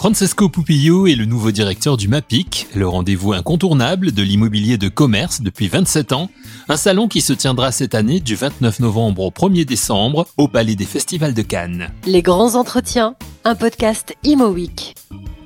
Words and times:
Francesco 0.00 0.48
Pupillo 0.48 1.06
est 1.06 1.14
le 1.14 1.26
nouveau 1.26 1.50
directeur 1.50 1.98
du 1.98 2.08
MAPIC, 2.08 2.68
le 2.74 2.88
rendez-vous 2.88 3.34
incontournable 3.34 4.12
de 4.12 4.22
l'immobilier 4.22 4.78
de 4.78 4.88
commerce 4.88 5.42
depuis 5.42 5.68
27 5.68 6.12
ans, 6.12 6.30
un 6.70 6.78
salon 6.78 7.06
qui 7.06 7.20
se 7.20 7.34
tiendra 7.34 7.70
cette 7.70 7.94
année 7.94 8.18
du 8.18 8.34
29 8.34 8.80
novembre 8.80 9.24
au 9.24 9.30
1er 9.30 9.66
décembre 9.66 10.26
au 10.38 10.48
Palais 10.48 10.74
des 10.74 10.86
Festivals 10.86 11.34
de 11.34 11.42
Cannes. 11.42 11.90
Les 12.06 12.22
grands 12.22 12.54
entretiens, 12.54 13.14
un 13.44 13.54
podcast 13.54 14.16
Imo 14.24 14.48
Week. 14.48 14.94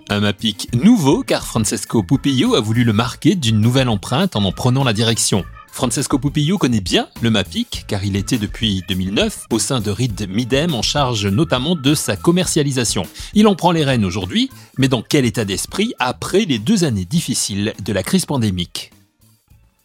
Un 0.08 0.20
MAPIC 0.20 0.68
nouveau 0.74 1.24
car 1.24 1.44
Francesco 1.44 2.04
Pupillo 2.04 2.54
a 2.54 2.60
voulu 2.60 2.84
le 2.84 2.92
marquer 2.92 3.34
d'une 3.34 3.58
nouvelle 3.58 3.88
empreinte 3.88 4.36
en 4.36 4.44
en 4.44 4.52
prenant 4.52 4.84
la 4.84 4.92
direction. 4.92 5.44
Francesco 5.74 6.20
Pupillo 6.20 6.56
connaît 6.56 6.80
bien 6.80 7.08
le 7.20 7.30
MAPIC 7.30 7.86
car 7.88 8.04
il 8.04 8.14
était 8.14 8.38
depuis 8.38 8.84
2009 8.88 9.46
au 9.50 9.58
sein 9.58 9.80
de 9.80 9.90
Reed 9.90 10.28
Midem 10.30 10.72
en 10.72 10.82
charge 10.82 11.26
notamment 11.26 11.74
de 11.74 11.94
sa 11.94 12.14
commercialisation. 12.14 13.02
Il 13.34 13.48
en 13.48 13.56
prend 13.56 13.72
les 13.72 13.82
rênes 13.82 14.04
aujourd'hui, 14.04 14.50
mais 14.78 14.86
dans 14.86 15.02
quel 15.02 15.24
état 15.24 15.44
d'esprit 15.44 15.92
après 15.98 16.44
les 16.44 16.60
deux 16.60 16.84
années 16.84 17.04
difficiles 17.04 17.72
de 17.84 17.92
la 17.92 18.04
crise 18.04 18.24
pandémique? 18.24 18.92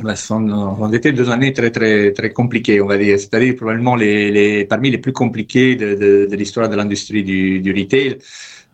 Bah, 0.04 0.16
ce 0.16 0.28
sont, 0.28 0.48
ont 0.48 0.94
été 0.94 1.12
deux 1.12 1.32
années 1.32 1.54
très 1.54 1.72
très 1.72 2.14
très 2.14 2.34
compliquées, 2.34 2.82
on 2.82 2.88
va 2.88 3.00
dire. 3.00 3.18
C'est-à-dire 3.20 3.56
probablement 3.56 3.96
les, 3.96 4.66
parmi 4.66 4.92
les 4.92 5.00
plus 5.00 5.12
compliquées 5.12 5.76
de, 5.76 6.30
l'histoire 6.32 6.70
de 6.70 6.76
l'industrie 6.76 7.24
du, 7.24 7.62
du 7.62 7.74
retail. 7.74 8.20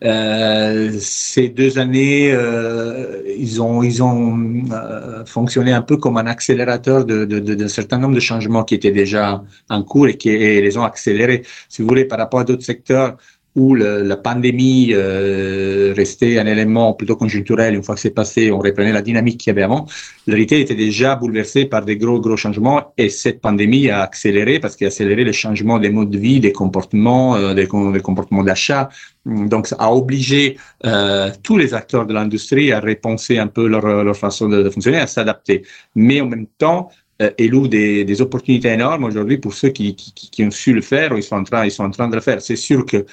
Euh, 0.04 0.92
ces 1.00 1.48
deux 1.48 1.78
années, 1.78 2.30
euh, 2.32 3.22
ils 3.38 3.62
ont, 3.62 3.82
ils 3.82 4.02
ont 4.02 4.38
euh, 4.70 5.24
fonctionné 5.24 5.72
un 5.72 5.80
peu 5.80 5.96
comme 5.96 6.18
un 6.18 6.26
accélérateur 6.26 7.06
d'un 7.06 7.24
de, 7.24 7.40
de, 7.40 7.54
de, 7.54 7.66
certain 7.68 7.98
nombre 7.98 8.14
de 8.14 8.20
changements 8.20 8.62
qui 8.64 8.74
étaient 8.74 8.90
déjà 8.90 9.42
en 9.70 9.82
cours 9.82 10.08
et 10.08 10.16
qui 10.18 10.28
et 10.28 10.60
les 10.60 10.76
ont 10.76 10.82
accélérés. 10.84 11.42
Si 11.70 11.80
vous 11.80 11.88
voulez, 11.88 12.04
par 12.04 12.18
rapport 12.18 12.40
à 12.40 12.44
d'autres 12.44 12.64
secteurs, 12.64 13.16
où 13.56 13.74
la 13.74 14.16
pandémie 14.18 14.90
euh, 14.92 15.94
restait 15.96 16.38
un 16.38 16.46
élément 16.46 16.92
plutôt 16.92 17.16
conjoncturel, 17.16 17.74
une 17.74 17.82
fois 17.82 17.94
que 17.94 18.02
c'est 18.02 18.10
passé, 18.10 18.52
on 18.52 18.58
reprenait 18.58 18.92
la 18.92 19.00
dynamique 19.00 19.38
qu'il 19.40 19.50
y 19.50 19.52
avait 19.52 19.62
avant, 19.62 19.86
la 20.26 20.34
réalité 20.34 20.60
était 20.60 20.74
déjà 20.74 21.16
bouleversée 21.16 21.64
par 21.64 21.84
des 21.84 21.96
gros, 21.96 22.20
gros 22.20 22.36
changements 22.36 22.92
et 22.98 23.08
cette 23.08 23.40
pandémie 23.40 23.88
a 23.88 24.02
accéléré 24.02 24.60
parce 24.60 24.76
qu'il 24.76 24.86
a 24.86 24.88
accéléré 24.88 25.24
les 25.24 25.32
changements 25.32 25.78
des 25.78 25.88
modes 25.88 26.10
de 26.10 26.18
vie, 26.18 26.38
des 26.38 26.52
comportements, 26.52 27.34
euh, 27.36 27.54
des, 27.54 27.66
des, 27.92 28.00
comportements 28.00 28.44
d'achat. 28.44 28.90
Donc, 29.24 29.66
ça 29.66 29.76
a 29.78 29.90
obligé 29.90 30.58
euh, 30.84 31.30
tous 31.42 31.56
les 31.56 31.72
acteurs 31.72 32.06
de 32.06 32.12
l'industrie 32.12 32.72
à 32.72 32.80
repenser 32.80 33.38
un 33.38 33.46
peu 33.46 33.66
leur, 33.66 34.04
leur 34.04 34.16
façon 34.16 34.48
de, 34.48 34.68
fonctionner, 34.68 34.98
à 34.98 35.06
s'adapter. 35.06 35.62
Mais 35.94 36.20
en 36.20 36.26
même 36.26 36.46
temps, 36.58 36.90
euh, 37.22 37.30
éloue 37.38 37.66
des, 37.66 38.20
opportunités 38.20 38.68
énormes 38.68 39.04
aujourd'hui 39.04 39.38
pour 39.38 39.54
ceux 39.54 39.70
qui, 39.70 39.96
qui, 39.96 40.12
qui, 40.12 40.44
ont 40.44 40.50
su 40.50 40.74
le 40.74 40.82
faire 40.82 41.12
ou 41.12 41.16
ils 41.16 41.22
sont 41.22 41.36
en 41.36 41.44
train, 41.44 41.64
ils 41.64 41.70
sont 41.70 41.84
en 41.84 41.90
train 41.90 42.08
de 42.08 42.14
le 42.14 42.20
faire. 42.20 42.42
C'est 42.42 42.56
sûr 42.56 42.84
que 42.84 43.06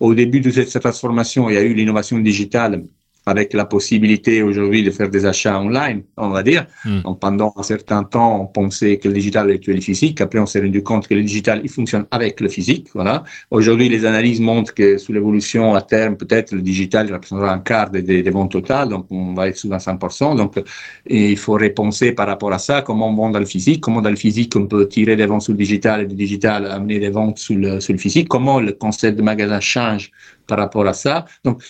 au 0.00 0.14
début 0.14 0.40
de 0.40 0.50
cette 0.50 0.80
transformation, 0.80 1.48
il 1.50 1.54
y 1.54 1.58
a 1.58 1.62
eu 1.62 1.74
l'innovation 1.74 2.18
digitale 2.18 2.84
avec 3.30 3.52
la 3.52 3.64
possibilité 3.64 4.42
aujourd'hui 4.42 4.82
de 4.82 4.90
faire 4.90 5.08
des 5.08 5.24
achats 5.24 5.58
online, 5.58 6.02
on 6.16 6.28
va 6.28 6.42
dire. 6.42 6.66
Mm. 6.84 7.02
Donc, 7.02 7.20
pendant 7.20 7.52
un 7.56 7.62
certain 7.62 8.02
temps, 8.04 8.42
on 8.42 8.46
pensait 8.46 8.98
que 8.98 9.08
le 9.08 9.14
digital 9.14 9.50
était 9.50 9.72
le 9.72 9.80
physique. 9.80 10.20
Après, 10.20 10.38
on 10.38 10.46
s'est 10.46 10.60
rendu 10.60 10.82
compte 10.82 11.08
que 11.08 11.14
le 11.14 11.22
digital, 11.22 11.60
il 11.62 11.70
fonctionne 11.70 12.06
avec 12.10 12.40
le 12.40 12.48
physique. 12.48 12.88
Voilà. 12.94 13.24
Aujourd'hui, 13.50 13.88
les 13.88 14.04
analyses 14.04 14.40
montrent 14.40 14.74
que 14.74 14.98
sous 14.98 15.12
l'évolution 15.12 15.74
à 15.74 15.82
terme, 15.82 16.16
peut-être 16.16 16.52
le 16.52 16.62
digital 16.62 17.12
représentera 17.12 17.52
un 17.52 17.58
quart 17.60 17.90
des, 17.90 18.02
des, 18.02 18.30
ventes 18.30 18.52
totales. 18.52 18.88
Donc, 18.88 19.06
on 19.10 19.34
va 19.34 19.48
être 19.48 19.56
sous 19.56 19.68
25%. 19.68 20.36
Donc, 20.36 20.60
il 21.06 21.36
faut 21.36 21.54
repenser 21.54 22.12
par 22.12 22.26
rapport 22.26 22.52
à 22.52 22.58
ça, 22.58 22.82
comment 22.82 23.08
on 23.08 23.14
vend 23.14 23.30
dans 23.30 23.38
le 23.38 23.46
physique, 23.46 23.80
comment 23.80 24.02
dans 24.02 24.10
le 24.10 24.16
physique 24.16 24.54
on 24.56 24.66
peut 24.66 24.88
tirer 24.88 25.16
des 25.16 25.26
ventes 25.26 25.42
sur 25.42 25.52
le 25.52 25.58
digital 25.58 26.02
et 26.02 26.06
du 26.06 26.14
digital 26.14 26.66
amener 26.66 26.98
des 26.98 27.10
ventes 27.10 27.38
sur 27.38 27.56
le, 27.56 27.80
sur 27.80 27.92
le 27.92 27.98
physique, 27.98 28.28
comment 28.28 28.60
le 28.60 28.72
concept 28.72 29.16
de 29.18 29.22
magasin 29.22 29.60
change 29.60 30.10
par 30.46 30.58
rapport 30.58 30.86
à 30.86 30.92
ça. 30.92 31.24
Donc, 31.44 31.62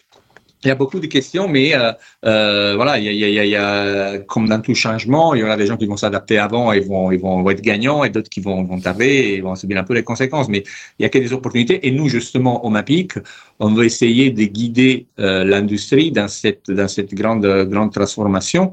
il 0.64 0.68
y 0.68 0.70
a 0.70 0.74
beaucoup 0.74 1.00
de 1.00 1.06
questions, 1.06 1.48
mais 1.48 1.74
euh, 1.74 1.92
euh, 2.26 2.74
voilà, 2.76 2.98
il 2.98 3.04
y, 3.04 3.08
a, 3.08 3.12
il, 3.12 3.34
y 3.34 3.38
a, 3.38 3.44
il 3.44 3.50
y, 3.50 3.56
a, 3.56 4.18
comme 4.18 4.48
dans 4.48 4.60
tout 4.60 4.74
changement, 4.74 5.34
il 5.34 5.40
y 5.40 5.42
aura 5.42 5.56
des 5.56 5.66
gens 5.66 5.76
qui 5.76 5.86
vont 5.86 5.96
s'adapter 5.96 6.38
avant 6.38 6.72
et 6.72 6.80
vont, 6.80 7.10
ils 7.10 7.20
vont, 7.20 7.48
être 7.48 7.62
gagnants, 7.62 8.04
et 8.04 8.10
d'autres 8.10 8.28
qui 8.28 8.40
vont, 8.40 8.64
vont 8.64 8.78
tarder 8.78 9.06
et 9.06 9.40
vont 9.40 9.54
subir 9.54 9.78
un 9.78 9.84
peu 9.84 9.94
les 9.94 10.04
conséquences. 10.04 10.48
Mais 10.48 10.62
il 10.98 11.02
y 11.02 11.06
a 11.06 11.08
que 11.08 11.18
des 11.18 11.32
opportunités. 11.32 11.86
Et 11.86 11.90
nous, 11.90 12.08
justement, 12.08 12.64
au 12.64 12.70
MAPIC, 12.70 13.14
on 13.58 13.72
veut 13.72 13.84
essayer 13.84 14.30
de 14.30 14.44
guider 14.44 15.06
euh, 15.18 15.44
l'industrie 15.44 16.12
dans 16.12 16.28
cette, 16.28 16.70
dans 16.70 16.88
cette 16.88 17.14
grande, 17.14 17.46
grande 17.70 17.92
transformation. 17.92 18.70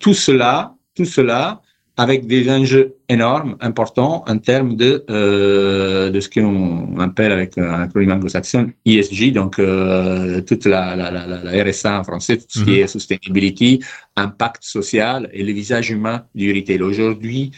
Tout 0.00 0.14
cela, 0.14 0.74
tout 0.94 1.04
cela 1.04 1.62
avec 1.98 2.28
des 2.28 2.48
enjeux 2.48 2.94
énormes, 3.08 3.56
importants 3.60 4.24
en 4.28 4.38
termes 4.38 4.76
de 4.76 5.04
euh, 5.10 6.10
de 6.10 6.20
ce 6.20 6.30
qu'on 6.30 6.96
appelle 7.00 7.32
avec 7.32 7.58
un 7.58 7.82
acronyme 7.82 8.12
anglo-saxon 8.12 8.70
ESG, 8.86 9.32
donc 9.32 9.58
euh, 9.58 10.40
toute 10.42 10.64
la, 10.64 10.94
la, 10.94 11.10
la, 11.10 11.26
la, 11.26 11.64
RSA 11.64 11.98
en 11.98 12.04
français, 12.04 12.36
tout 12.36 12.60
ce 12.60 12.64
qui 12.64 12.78
est 12.78 12.86
sustainability, 12.86 13.80
impact 14.14 14.62
social 14.62 15.28
et 15.32 15.42
le 15.42 15.52
visage 15.52 15.90
humain 15.90 16.24
du 16.36 16.52
retail. 16.54 16.82
Aujourd'hui, 16.82 17.50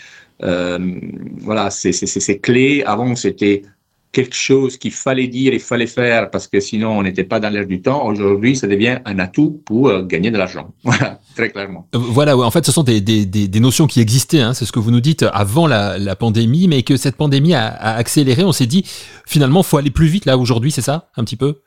euh, 0.43 0.79
voilà, 1.37 1.69
c'est 1.71 2.39
clé. 2.39 2.83
Avant, 2.87 3.15
c'était 3.17 3.63
quelque 4.13 4.35
chose 4.35 4.77
qu'il 4.77 4.93
fallait 4.93 5.29
dire, 5.29 5.53
il 5.53 5.61
fallait 5.61 5.87
faire 5.87 6.31
parce 6.31 6.49
que 6.49 6.59
sinon 6.61 6.99
on 6.99 7.03
n'était 7.03 7.25
pas 7.25 7.39
dans 7.39 7.49
l'air 7.49 7.67
du 7.67 7.81
temps. 7.81 8.05
Aujourd'hui, 8.07 8.57
ça 8.57 8.67
devient 8.67 8.99
un 9.05 9.19
atout 9.19 9.63
pour 9.65 9.89
euh, 9.89 10.03
gagner 10.03 10.31
de 10.31 10.39
l'argent. 10.39 10.75
Voilà, 10.85 11.21
très 11.37 11.51
clairement. 11.51 11.87
Euh, 11.95 11.99
voilà, 11.99 12.37
en 12.37 12.51
fait, 12.51 12.67
ce 12.67 12.73
sont 12.73 12.83
des, 12.83 13.01
des, 13.01 13.25
des, 13.25 13.61
notions 13.61 13.87
qui 13.87 14.01
existaient, 14.01 14.41
hein, 14.41 14.55
c'est 14.55 14.65
ce 14.65 14.73
que 14.73 14.81
vous 14.81 14.91
nous 14.91 15.01
dites 15.01 15.25
avant 15.33 15.67
la, 15.67 15.99
la 15.99 16.17
pandémie, 16.17 16.67
mais 16.67 16.83
que 16.83 16.97
cette 16.97 17.17
pandémie 17.17 17.55
a, 17.55 17.67
a 17.69 17.95
accéléré. 17.97 18.43
On 18.43 18.53
s'est 18.53 18.67
dit, 18.67 18.85
finalement, 19.27 19.63
faut 19.63 19.77
aller 19.77 19.91
plus 19.91 20.09
vite 20.09 20.25
là 20.25 20.37
aujourd'hui, 20.37 20.73
c'est 20.73 20.83
ça, 20.83 21.11
un 21.17 21.25
petit 21.25 21.37
peu? 21.37 21.61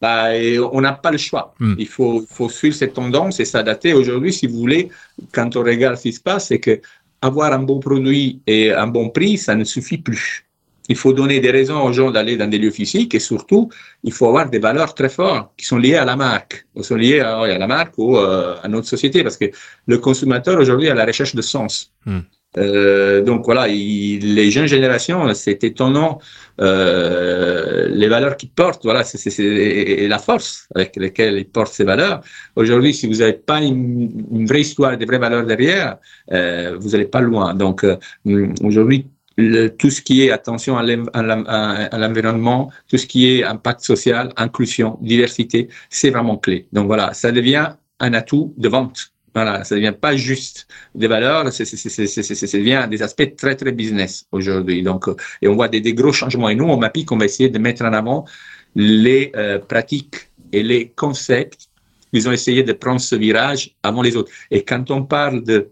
Bah, 0.00 0.28
on 0.72 0.80
n'a 0.80 0.92
pas 0.92 1.10
le 1.10 1.18
choix. 1.18 1.54
Hmm. 1.60 1.74
Il 1.78 1.88
faut, 1.88 2.24
faut 2.28 2.48
suivre 2.48 2.76
cette 2.76 2.94
tendance 2.94 3.40
et 3.40 3.44
s'adapter. 3.44 3.94
Aujourd'hui, 3.94 4.32
si 4.32 4.46
vous 4.46 4.58
voulez, 4.58 4.88
quand 5.32 5.56
on 5.56 5.62
regarde 5.62 5.96
ce 5.96 6.02
qui 6.02 6.12
se 6.12 6.20
passe, 6.20 6.48
c'est 6.48 6.60
que 6.60 6.80
avoir 7.22 7.52
un 7.52 7.60
bon 7.60 7.80
produit 7.80 8.42
et 8.46 8.70
un 8.70 8.86
bon 8.86 9.08
prix, 9.08 9.38
ça 9.38 9.54
ne 9.54 9.64
suffit 9.64 9.98
plus. 9.98 10.43
Il 10.88 10.96
faut 10.96 11.12
donner 11.12 11.40
des 11.40 11.50
raisons 11.50 11.82
aux 11.82 11.92
gens 11.92 12.10
d'aller 12.10 12.36
dans 12.36 12.48
des 12.48 12.58
lieux 12.58 12.70
physiques 12.70 13.14
et 13.14 13.18
surtout, 13.20 13.70
il 14.02 14.12
faut 14.12 14.26
avoir 14.26 14.50
des 14.50 14.58
valeurs 14.58 14.94
très 14.94 15.08
fortes 15.08 15.50
qui 15.56 15.64
sont 15.64 15.78
liées 15.78 15.96
à 15.96 16.04
la 16.04 16.16
marque, 16.16 16.66
ou 16.74 16.82
sont 16.82 16.96
liées 16.96 17.20
à, 17.20 17.38
à 17.38 17.58
la 17.58 17.66
marque 17.66 17.94
ou 17.96 18.16
euh, 18.16 18.56
à 18.62 18.68
notre 18.68 18.86
société, 18.86 19.22
parce 19.22 19.38
que 19.38 19.46
le 19.86 19.98
consommateur 19.98 20.58
aujourd'hui 20.58 20.88
a 20.90 20.94
la 20.94 21.06
recherche 21.06 21.34
de 21.34 21.42
sens. 21.42 21.92
Hmm. 22.04 22.20
Euh, 22.56 23.20
donc 23.22 23.44
voilà, 23.44 23.68
il, 23.68 24.34
les 24.34 24.50
jeunes 24.50 24.66
générations, 24.66 25.32
c'est 25.34 25.64
étonnant 25.64 26.20
euh, 26.60 27.88
les 27.88 28.08
valeurs 28.08 28.36
qu'ils 28.36 28.50
portent. 28.50 28.84
Voilà, 28.84 29.02
c'est 29.04 30.06
la 30.06 30.18
force 30.18 30.68
avec 30.74 30.96
laquelle 30.96 31.38
ils 31.38 31.48
portent 31.48 31.72
ces 31.72 31.84
valeurs. 31.84 32.20
Aujourd'hui, 32.54 32.94
si 32.94 33.06
vous 33.06 33.16
n'avez 33.16 33.32
pas 33.32 33.60
une, 33.60 34.26
une, 34.30 34.46
vraie 34.46 34.60
histoire, 34.60 34.96
des 34.96 35.04
vraies 35.04 35.18
valeurs 35.18 35.46
derrière, 35.46 35.96
euh, 36.32 36.76
vous 36.78 36.90
n'allez 36.90 37.06
pas 37.06 37.20
loin. 37.20 37.54
Donc 37.54 37.84
euh, 37.84 37.96
aujourd'hui, 38.62 39.06
tout 39.36 39.90
ce 39.90 40.00
qui 40.00 40.22
est 40.22 40.30
attention 40.30 40.76
à 40.78 40.82
l'environnement, 41.98 42.70
tout 42.88 42.98
ce 42.98 43.06
qui 43.06 43.32
est 43.32 43.44
impact 43.44 43.80
social, 43.80 44.32
inclusion, 44.36 44.98
diversité, 45.00 45.68
c'est 45.90 46.10
vraiment 46.10 46.36
clé. 46.36 46.68
Donc 46.72 46.86
voilà, 46.86 47.12
ça 47.14 47.32
devient 47.32 47.70
un 48.00 48.14
atout 48.14 48.54
de 48.56 48.68
vente. 48.68 49.10
Voilà, 49.34 49.64
ça 49.64 49.74
devient 49.74 49.94
pas 50.00 50.14
juste 50.14 50.68
des 50.94 51.08
valeurs, 51.08 51.52
ça 51.52 51.64
devient 51.64 52.86
des 52.88 53.02
aspects 53.02 53.34
très 53.36 53.56
très 53.56 53.72
business 53.72 54.26
aujourd'hui. 54.30 54.82
Donc, 54.82 55.06
et 55.42 55.48
on 55.48 55.56
voit 55.56 55.66
des, 55.66 55.92
gros 55.92 56.12
changements. 56.12 56.48
Et 56.48 56.54
nous, 56.54 56.68
au 56.68 56.76
MAPIC, 56.76 57.10
on 57.10 57.16
va 57.16 57.24
essayer 57.24 57.48
de 57.48 57.58
mettre 57.58 57.82
en 57.84 57.92
avant 57.92 58.24
les 58.76 59.32
euh, 59.34 59.58
pratiques 59.58 60.30
et 60.52 60.62
les 60.62 60.90
concepts 60.90 61.68
qu'ils 62.12 62.28
ont 62.28 62.32
essayé 62.32 62.62
de 62.62 62.72
prendre 62.72 63.00
ce 63.00 63.16
virage 63.16 63.74
avant 63.82 64.02
les 64.02 64.16
autres. 64.16 64.30
Et 64.52 64.62
quand 64.62 64.92
on 64.92 65.02
parle 65.02 65.42
de 65.42 65.70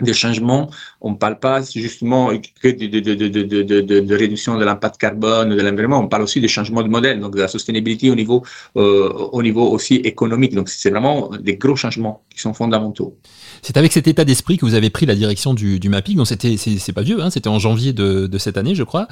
des 0.00 0.14
changements, 0.14 0.70
on 1.00 1.12
ne 1.12 1.16
parle 1.16 1.38
pas 1.38 1.62
justement 1.62 2.30
que 2.60 2.68
de, 2.68 2.86
de, 2.86 3.14
de, 3.14 4.00
de, 4.00 4.14
réduction 4.14 4.56
de 4.58 4.64
l'impact 4.64 4.96
carbone, 4.98 5.54
de 5.54 5.60
l'environnement, 5.60 6.00
on 6.00 6.08
parle 6.08 6.22
aussi 6.22 6.40
de 6.40 6.48
changement 6.48 6.82
de 6.82 6.88
modèle, 6.88 7.20
donc 7.20 7.34
de 7.34 7.40
la 7.40 7.48
sustainability 7.48 8.10
au 8.10 8.14
niveau, 8.14 8.42
euh, 8.76 9.08
au 9.08 9.42
niveau 9.42 9.68
aussi 9.70 9.96
économique. 9.96 10.54
Donc 10.54 10.68
c'est 10.68 10.90
vraiment 10.90 11.30
des 11.40 11.56
gros 11.56 11.76
changements 11.76 12.22
qui 12.34 12.40
sont 12.40 12.54
fondamentaux. 12.54 13.16
C'est 13.62 13.76
avec 13.76 13.92
cet 13.92 14.08
état 14.08 14.24
d'esprit 14.24 14.58
que 14.58 14.66
vous 14.66 14.74
avez 14.74 14.90
pris 14.90 15.06
la 15.06 15.14
direction 15.14 15.54
du, 15.54 15.78
du 15.78 15.88
MAPIC. 15.88 16.16
Donc 16.16 16.26
c'était, 16.26 16.56
c'est 16.56 16.92
pas 16.92 17.02
vieux, 17.02 17.22
hein, 17.22 17.30
c'était 17.30 17.48
en 17.48 17.58
janvier 17.58 17.92
de, 17.92 18.38
cette 18.38 18.56
année, 18.56 18.74
je 18.74 18.82
crois. 18.82 19.06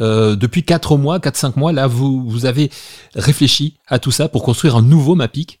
Euh, 0.00 0.36
depuis 0.36 0.62
quatre 0.62 0.96
mois, 0.96 1.18
quatre 1.18 1.36
cinq 1.36 1.56
mois, 1.56 1.72
là, 1.72 1.86
vous, 1.86 2.28
vous 2.28 2.46
avez 2.46 2.70
réfléchi 3.14 3.78
à 3.86 3.98
tout 3.98 4.10
ça 4.10 4.28
pour 4.28 4.42
construire 4.42 4.76
un 4.76 4.82
nouveau 4.82 5.14
MAPIC 5.14 5.60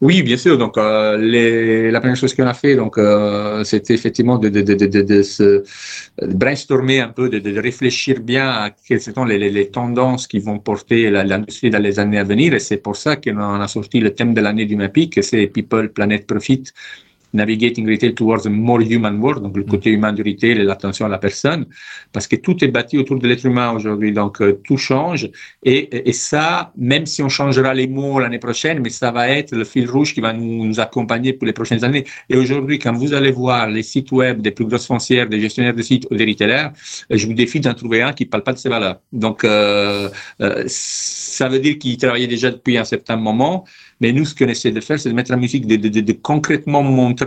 oui, 0.00 0.22
bien 0.22 0.36
sûr. 0.36 0.56
Donc, 0.58 0.78
euh, 0.78 1.90
la 1.90 2.00
première 2.00 2.16
chose 2.16 2.34
qu'on 2.34 2.46
a 2.46 2.54
fait, 2.54 2.76
donc, 2.76 2.98
euh, 2.98 3.64
c'était 3.64 3.94
effectivement 3.94 4.38
de, 4.38 5.22
se 5.22 5.62
brainstormer 6.22 7.00
un 7.00 7.08
peu, 7.08 7.28
de, 7.28 7.60
réfléchir 7.60 8.20
bien 8.20 8.48
à 8.48 8.70
quelles 8.70 9.00
sont 9.00 9.24
les 9.24 9.70
tendances 9.70 10.26
qui 10.26 10.38
vont 10.38 10.58
porter 10.58 11.10
l'industrie 11.10 11.70
dans 11.70 11.82
les 11.82 11.98
années 11.98 12.18
à 12.18 12.24
venir. 12.24 12.54
Et 12.54 12.60
c'est 12.60 12.78
pour 12.78 12.96
ça 12.96 13.16
qu'on 13.16 13.60
a 13.60 13.68
sorti 13.68 14.00
le 14.00 14.14
thème 14.14 14.34
de 14.34 14.40
l'année 14.40 14.66
du 14.66 14.76
MAPIC, 14.76 15.22
c'est 15.22 15.46
People, 15.46 15.92
Planet, 15.92 16.26
Profit 16.26 16.64
navigating 17.32 17.86
retail 17.86 18.14
towards 18.14 18.46
a 18.46 18.50
more 18.50 18.82
human 18.82 19.20
world, 19.20 19.42
donc 19.42 19.56
le 19.56 19.64
côté 19.64 19.90
humain 19.90 20.12
du 20.12 20.22
retail 20.22 20.52
et 20.52 20.64
l'attention 20.64 21.06
à 21.06 21.08
la 21.08 21.18
personne, 21.18 21.66
parce 22.12 22.26
que 22.26 22.36
tout 22.36 22.64
est 22.64 22.68
bâti 22.68 22.98
autour 22.98 23.18
de 23.18 23.26
l'être 23.26 23.44
humain 23.44 23.72
aujourd'hui, 23.72 24.12
donc 24.12 24.40
euh, 24.40 24.60
tout 24.64 24.76
change. 24.76 25.30
Et, 25.64 26.08
et, 26.08 26.12
ça, 26.12 26.72
même 26.76 27.06
si 27.06 27.22
on 27.22 27.28
changera 27.28 27.72
les 27.74 27.86
mots 27.86 28.18
l'année 28.18 28.38
prochaine, 28.38 28.80
mais 28.80 28.90
ça 28.90 29.10
va 29.10 29.28
être 29.28 29.54
le 29.54 29.64
fil 29.64 29.88
rouge 29.88 30.14
qui 30.14 30.20
va 30.20 30.32
nous, 30.32 30.64
nous 30.64 30.80
accompagner 30.80 31.32
pour 31.32 31.46
les 31.46 31.52
prochaines 31.52 31.84
années. 31.84 32.04
Et 32.28 32.36
aujourd'hui, 32.36 32.78
quand 32.78 32.92
vous 32.92 33.14
allez 33.14 33.30
voir 33.30 33.68
les 33.68 33.82
sites 33.82 34.12
web 34.12 34.40
des 34.40 34.50
plus 34.50 34.64
grosses 34.66 34.86
foncières, 34.86 35.28
des 35.28 35.40
gestionnaires 35.40 35.74
de 35.74 35.82
sites 35.82 36.06
ou 36.10 36.16
des 36.16 36.24
retailers, 36.24 36.70
je 37.10 37.26
vous 37.26 37.34
défie 37.34 37.60
d'en 37.60 37.74
trouver 37.74 38.02
un 38.02 38.12
qui 38.12 38.24
ne 38.24 38.28
parle 38.28 38.42
pas 38.42 38.52
de 38.52 38.58
ces 38.58 38.68
valeurs. 38.68 39.00
Donc, 39.12 39.44
euh, 39.44 40.08
euh, 40.40 40.64
ça 40.66 41.48
veut 41.48 41.58
dire 41.60 41.78
qu'ils 41.78 41.96
travaillaient 41.96 42.26
déjà 42.26 42.50
depuis 42.50 42.76
un 42.76 42.84
certain 42.84 43.16
moment. 43.16 43.64
Mais 44.00 44.12
nous, 44.12 44.24
ce 44.24 44.34
qu'on 44.34 44.48
essaie 44.48 44.70
de 44.70 44.80
faire, 44.80 44.98
c'est 44.98 45.10
de 45.10 45.14
mettre 45.14 45.30
la 45.30 45.36
musique, 45.36 45.66
de, 45.66 45.76
de, 45.76 45.88
de, 45.88 46.00
de 46.00 46.12
concrètement 46.12 46.82
montrer 46.82 47.19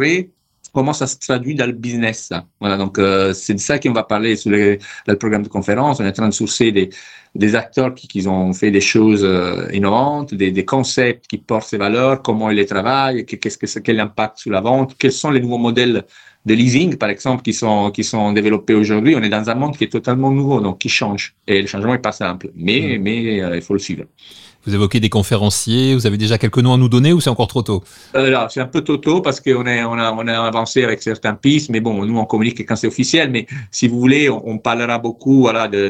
comment 0.74 0.94
ça 0.94 1.08
se 1.08 1.18
traduit 1.18 1.56
dans 1.56 1.68
le 1.68 1.72
business. 1.72 2.32
Voilà, 2.60 2.78
donc 2.78 2.98
euh, 2.98 3.34
c'est 3.34 3.54
de 3.54 3.60
ça 3.60 3.80
qu'on 3.80 3.94
va 3.94 4.04
parler 4.04 4.36
sur 4.36 4.52
le, 4.52 4.78
le, 5.08 5.18
programme 5.18 5.44
de 5.44 5.48
conférence. 5.48 6.00
On 6.00 6.06
est 6.06 6.10
en 6.10 6.12
train 6.12 6.30
de 6.30 6.34
sourcer 6.34 6.72
des, 6.72 6.90
des 7.36 7.56
acteurs 7.56 7.94
qui, 7.94 8.08
qui 8.08 8.28
ont 8.28 8.54
fait 8.54 8.72
des 8.72 8.82
choses 8.82 9.24
euh, 9.24 9.68
innovantes, 9.72 10.34
des, 10.34 10.52
des, 10.52 10.66
concepts 10.66 11.28
qui 11.28 11.38
portent 11.38 11.68
ces 11.68 11.78
valeurs, 11.78 12.22
comment 12.22 12.50
ils 12.50 12.58
les 12.58 12.66
travaillent, 12.66 13.26
qu'est-ce 13.26 13.58
que 13.58 13.80
quel 13.80 14.00
impact 14.00 14.40
sur 14.40 14.52
la 14.52 14.62
vente, 14.62 14.96
quels 14.98 15.12
sont 15.12 15.32
les 15.32 15.40
nouveaux 15.40 15.60
modèles 15.60 16.04
de 16.46 16.54
leasing, 16.54 16.98
par 16.98 17.10
exemple, 17.10 17.42
qui 17.42 17.54
sont 17.54 17.92
qui 17.92 18.04
sont 18.04 18.34
développés 18.34 18.74
aujourd'hui. 18.74 19.16
On 19.16 19.22
est 19.22 19.30
dans 19.30 19.50
un 19.50 19.56
monde 19.56 19.78
qui 19.78 19.86
est 19.86 19.92
totalement 19.92 20.30
nouveau, 20.32 20.60
donc 20.60 20.80
qui 20.80 20.90
change. 20.90 21.36
Et 21.48 21.62
le 21.62 21.68
changement 21.68 21.94
est 21.94 22.00
pas 22.00 22.12
simple, 22.12 22.50
mais 22.56 22.98
mmh. 22.98 23.02
mais 23.02 23.42
euh, 23.42 23.56
il 23.56 23.62
faut 23.62 23.74
le 23.74 23.80
suivre. 23.80 24.06
Vous 24.66 24.74
évoquez 24.74 25.02
des 25.02 25.10
conférenciers, 25.10 25.94
vous 25.94 26.08
avez 26.08 26.18
déjà 26.18 26.38
quelques 26.38 26.60
noms 26.60 26.74
à 26.74 26.78
nous 26.78 26.88
donner 26.88 27.12
ou 27.12 27.20
c'est 27.20 27.30
encore 27.30 27.48
trop 27.48 27.64
tôt 27.64 27.84
Alors, 28.14 28.50
c'est 28.50 28.62
un 28.62 28.68
peu 28.68 28.82
trop 28.82 28.96
tôt 28.96 29.22
parce 29.22 29.42
qu'on 29.42 29.66
on 29.66 29.68
a, 29.68 30.38
avancé 30.40 30.86
avec 30.86 31.02
certains 31.02 31.34
pistes, 31.34 31.70
mais 31.70 31.82
bon, 31.82 32.06
nous 32.06 32.18
on 32.18 32.24
communique 32.24 32.66
quand 32.66 32.78
c'est 32.78 32.88
officiel. 32.88 33.30
Mais 33.30 33.46
si 33.72 33.90
vous 33.90 34.00
voulez, 34.00 34.30
on, 34.30 34.58
parlera 34.58 35.00
beaucoup 35.00 35.42
voilà, 35.42 35.68
de, 35.68 35.90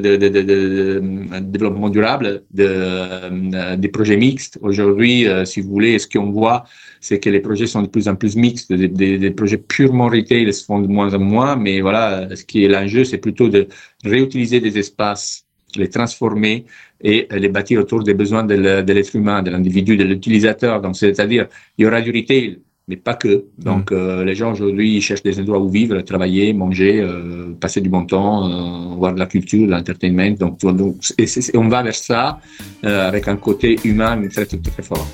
développement 1.40 1.90
durable, 1.90 2.44
de, 2.52 3.76
des 3.76 3.88
projets 3.90 4.18
mixtes. 4.18 4.58
Aujourd'hui, 4.62 5.28
euh, 5.28 5.46
si 5.46 5.62
vous 5.62 5.70
voulez, 5.70 6.00
ce 6.00 6.08
qu'on 6.08 6.32
voit, 6.32 6.64
c'est 7.00 7.20
que 7.20 7.30
les 7.30 7.42
projets 7.42 7.68
sont 7.68 7.84
de 7.84 7.88
plus 7.88 8.08
en 8.08 8.16
plus 8.16 8.36
mixtes. 8.36 8.74
Des, 8.74 8.88
des, 8.88 9.32
projets 9.32 9.58
purement 9.58 10.08
retail 10.08 10.52
se 10.52 10.66
font 10.66 10.80
de 10.80 10.88
moins 10.88 11.14
en 11.14 11.20
moins, 11.20 11.56
mais 11.56 11.82
voilà, 11.82 12.36
ce 12.36 12.44
qui 12.44 12.66
est 12.66 12.68
l'enjeu, 12.68 13.04
c'est 13.04 13.20
plutôt 13.20 13.50
de 13.50 13.68
réutiliser 14.04 14.60
des 14.60 14.80
espaces 14.80 15.46
les 15.78 15.90
transformer 15.90 16.66
et 17.02 17.28
les 17.32 17.50
bâtir 17.50 17.80
autour 17.82 18.04
des 18.04 18.14
besoins 18.14 18.44
de 18.44 18.56
l'être 18.94 19.16
humain, 19.16 19.42
de 19.42 19.52
l'individu, 19.52 19.98
de 19.98 20.04
l'utilisateur. 20.04 20.82
Donc, 20.82 20.96
c'est-à-dire, 20.96 21.48
il 21.78 21.84
y 21.84 21.88
aura 21.88 22.02
du 22.02 22.12
retail, 22.12 22.60
mais 22.88 22.98
pas 22.98 23.14
que. 23.14 23.46
Donc, 23.58 23.92
mmh. 23.92 23.96
euh, 23.96 24.26
les 24.26 24.36
gens 24.36 24.52
aujourd'hui 24.52 25.02
cherchent 25.02 25.24
des 25.24 25.40
endroits 25.40 25.60
où 25.60 25.70
vivre, 25.70 26.02
travailler, 26.02 26.54
manger, 26.54 27.00
euh, 27.00 27.54
passer 27.60 27.82
du 27.82 27.90
bon 27.90 28.06
temps, 28.06 28.50
euh, 28.50 28.96
voir 28.96 29.14
de 29.14 29.20
la 29.20 29.26
culture, 29.26 29.66
de 29.66 29.72
l'entertainment. 29.72 30.36
Donc, 30.38 30.60
donc 30.60 30.96
et 31.18 31.28
on 31.58 31.68
va 31.68 31.84
vers 31.84 31.96
ça 31.96 32.40
euh, 32.84 33.08
avec 33.08 33.28
un 33.28 33.38
côté 33.38 33.78
humain 33.84 34.22
très, 34.30 34.46
très, 34.46 34.58
très 34.58 34.84
fort. 34.84 35.08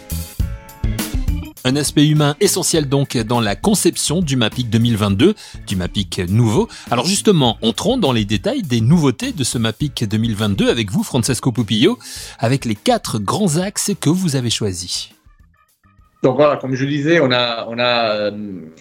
Un 1.66 1.76
aspect 1.76 2.08
humain 2.08 2.36
essentiel 2.40 2.88
donc 2.88 3.18
dans 3.18 3.42
la 3.42 3.56
conception 3.56 4.22
du 4.22 4.38
MAPIC 4.38 4.70
2022, 4.70 5.36
du 5.68 5.76
MAPIC 5.76 6.22
nouveau. 6.30 6.70
Alors 6.90 7.06
justement, 7.06 7.58
entrons 7.62 7.98
dans 7.98 8.14
les 8.14 8.24
détails 8.24 8.62
des 8.62 8.80
nouveautés 8.80 9.34
de 9.34 9.44
ce 9.44 9.58
MAPIC 9.58 10.06
2022 10.08 10.70
avec 10.70 10.90
vous, 10.92 11.04
Francesco 11.04 11.52
Pupillo, 11.52 12.00
avec 12.40 12.64
les 12.64 12.76
quatre 12.76 13.20
grands 13.20 13.58
axes 13.58 13.92
que 14.00 14.10
vous 14.10 14.38
avez 14.38 14.50
choisis. 14.50 15.10
Donc 16.22 16.36
voilà, 16.36 16.58
comme 16.58 16.76
je 16.76 16.84
disais, 16.86 17.22
on 17.22 17.32
a, 17.32 17.66
on 17.70 17.80
a 17.80 18.16
euh, 18.16 18.32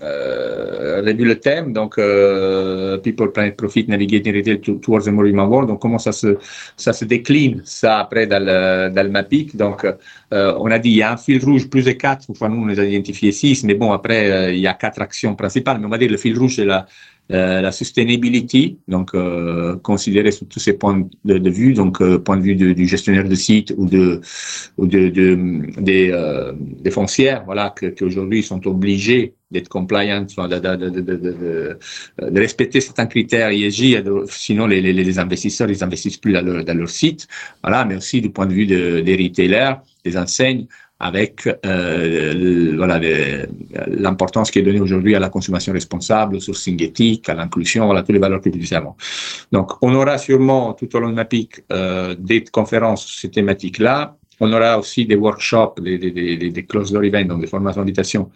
euh 0.02 1.02
le 1.02 1.34
thème, 1.38 1.72
donc 1.72 1.96
euh, 1.98 2.98
People, 2.98 3.30
Planet, 3.30 3.56
Profit, 3.56 3.86
Navigating 3.86 4.34
Retail 4.34 4.60
Towards 4.80 5.04
the 5.04 5.08
More 5.10 5.26
Human 5.26 5.48
World. 5.48 5.68
Donc 5.68 5.80
comment 5.80 5.98
ça 5.98 6.10
se, 6.10 6.36
ça 6.76 6.92
se 6.92 7.04
décline 7.04 7.62
ça 7.64 8.00
après 8.00 8.26
dans 8.26 8.42
le, 8.44 8.90
dans 8.90 9.02
le 9.04 9.10
MAPIC? 9.10 9.56
Donc 9.56 9.84
euh, 9.84 10.54
on 10.58 10.68
a 10.70 10.80
dit 10.80 10.90
il 10.90 10.96
y 10.96 11.02
a 11.02 11.12
un 11.12 11.16
fil 11.16 11.44
rouge 11.44 11.70
plus 11.70 11.84
de 11.84 11.92
quatre, 11.92 12.28
enfin 12.28 12.48
nous 12.48 12.62
on 12.62 12.66
les 12.66 12.80
a 12.80 12.84
identifiés 12.84 13.30
six, 13.30 13.62
mais 13.62 13.74
bon 13.74 13.92
après 13.92 14.30
euh, 14.30 14.52
il 14.52 14.58
y 14.60 14.66
a 14.66 14.74
quatre 14.74 15.00
actions 15.00 15.36
principales. 15.36 15.78
Mais 15.78 15.86
on 15.86 15.90
va 15.90 15.98
dire 15.98 16.10
le 16.10 16.16
fil 16.16 16.36
rouge 16.36 16.56
c'est 16.56 16.64
la 16.64 16.86
euh, 17.30 17.60
la 17.60 17.72
sustainability, 17.72 18.78
donc 18.88 19.14
euh, 19.14 19.76
considérée 19.76 20.32
sous 20.32 20.46
tous 20.46 20.60
ces 20.60 20.72
points 20.72 21.06
de, 21.24 21.50
vue, 21.50 21.74
donc 21.74 22.00
euh, 22.00 22.18
point 22.18 22.38
de 22.38 22.42
vue 22.42 22.54
de, 22.56 22.72
du 22.72 22.86
gestionnaire 22.86 23.28
de 23.28 23.34
site 23.34 23.74
ou 23.76 23.86
de 23.86 24.22
ou 24.78 24.86
de, 24.86 25.08
de 25.08 25.36
des, 25.78 26.10
euh, 26.10 26.52
des 26.58 26.90
foncières, 26.90 27.44
voilà, 27.44 27.74
qu'aujourd'hui 27.98 28.42
sont 28.42 28.66
obligés 28.66 29.34
d'être 29.50 29.68
compliant, 29.68 30.22
de, 30.22 31.78
respecter 32.38 32.80
certains 32.80 33.06
critères 33.06 33.50
ESG, 33.50 34.04
sinon 34.28 34.66
les, 34.66 34.80
les, 34.80 34.92
les 34.92 35.18
investisseurs 35.18 35.70
ils 35.70 35.84
investissent 35.84 36.18
plus 36.18 36.32
dans 36.32 36.42
leur, 36.42 36.64
dans 36.64 36.76
leur 36.78 36.88
site, 36.90 37.28
voilà, 37.62 37.84
mais 37.84 37.96
aussi 37.96 38.22
du 38.22 38.30
point 38.30 38.46
de 38.46 38.54
vue 38.54 38.66
de, 38.66 39.00
des 39.00 39.16
retailers, 39.16 39.74
des 40.04 40.16
enseignes, 40.16 40.66
avec 41.00 41.48
euh, 41.64 42.74
voilà 42.76 43.00
l'importance 43.86 44.50
qui 44.50 44.58
est 44.58 44.62
donnée 44.62 44.80
aujourd'hui 44.80 45.14
à 45.14 45.20
la 45.20 45.28
consommation 45.28 45.72
responsable, 45.72 46.36
au 46.36 46.40
sourcing 46.40 46.82
éthique, 46.82 47.28
à 47.28 47.34
l'inclusion, 47.34 47.86
voilà 47.86 48.02
toutes 48.02 48.14
les 48.14 48.18
valeurs 48.18 48.40
que 48.40 48.48
nous 48.48 48.74
avant. 48.74 48.96
Donc, 49.52 49.72
on 49.82 49.94
aura 49.94 50.18
sûrement 50.18 50.72
tout 50.72 50.94
au 50.96 51.00
long 51.00 51.10
de 51.10 51.14
MAPIC 51.14 51.64
euh, 51.72 52.16
des 52.18 52.42
conférences 52.44 53.06
sur 53.06 53.20
ces 53.20 53.30
thématiques-là. 53.30 54.17
On 54.40 54.52
aura 54.52 54.78
aussi 54.78 55.04
des 55.04 55.16
workshops, 55.16 55.80
des, 55.80 55.98
des, 55.98 56.10
des, 56.10 56.50
des 56.50 56.64
closed 56.64 56.92
door 56.92 57.04
events, 57.04 57.26
donc 57.26 57.40
des 57.40 57.46
formations 57.46 57.80
d'invitation 57.80 58.30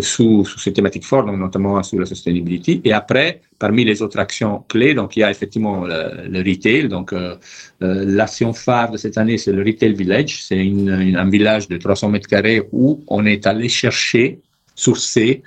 sous, 0.00 0.44
sous 0.44 0.58
ces 0.58 0.72
thématiques 0.72 1.04
fortes, 1.04 1.26
donc 1.26 1.38
notamment 1.38 1.82
sur 1.82 1.98
la 2.00 2.06
sustainability. 2.06 2.80
Et 2.84 2.92
après, 2.92 3.42
parmi 3.58 3.84
les 3.84 4.00
autres 4.00 4.18
actions 4.18 4.64
clés, 4.68 4.94
donc 4.94 5.16
il 5.16 5.20
y 5.20 5.22
a 5.22 5.30
effectivement 5.30 5.84
le, 5.84 6.28
le 6.28 6.38
retail. 6.38 6.88
Donc 6.88 7.12
euh, 7.12 7.36
euh, 7.82 8.04
l'action 8.06 8.52
phare 8.52 8.90
de 8.92 8.96
cette 8.96 9.18
année, 9.18 9.36
c'est 9.36 9.52
le 9.52 9.62
Retail 9.62 9.92
Village. 9.94 10.42
C'est 10.44 10.64
une, 10.64 10.88
une, 10.88 11.16
un 11.16 11.28
village 11.28 11.68
de 11.68 11.76
300 11.76 12.08
mètres 12.08 12.28
carrés 12.28 12.62
où 12.72 13.02
on 13.08 13.26
est 13.26 13.46
allé 13.46 13.68
chercher, 13.68 14.40
sourcer 14.74 15.42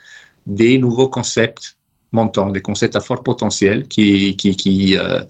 des 0.46 0.78
nouveaux 0.78 1.10
concepts 1.10 1.78
montants, 2.20 2.50
des 2.58 2.64
concepts 2.70 2.96
à 2.96 3.04
fort 3.10 3.22
potentiel 3.30 3.78
qui, 3.94 4.36
qui, 4.40 4.50
qui, 4.62 4.76
euh, 4.98 5.22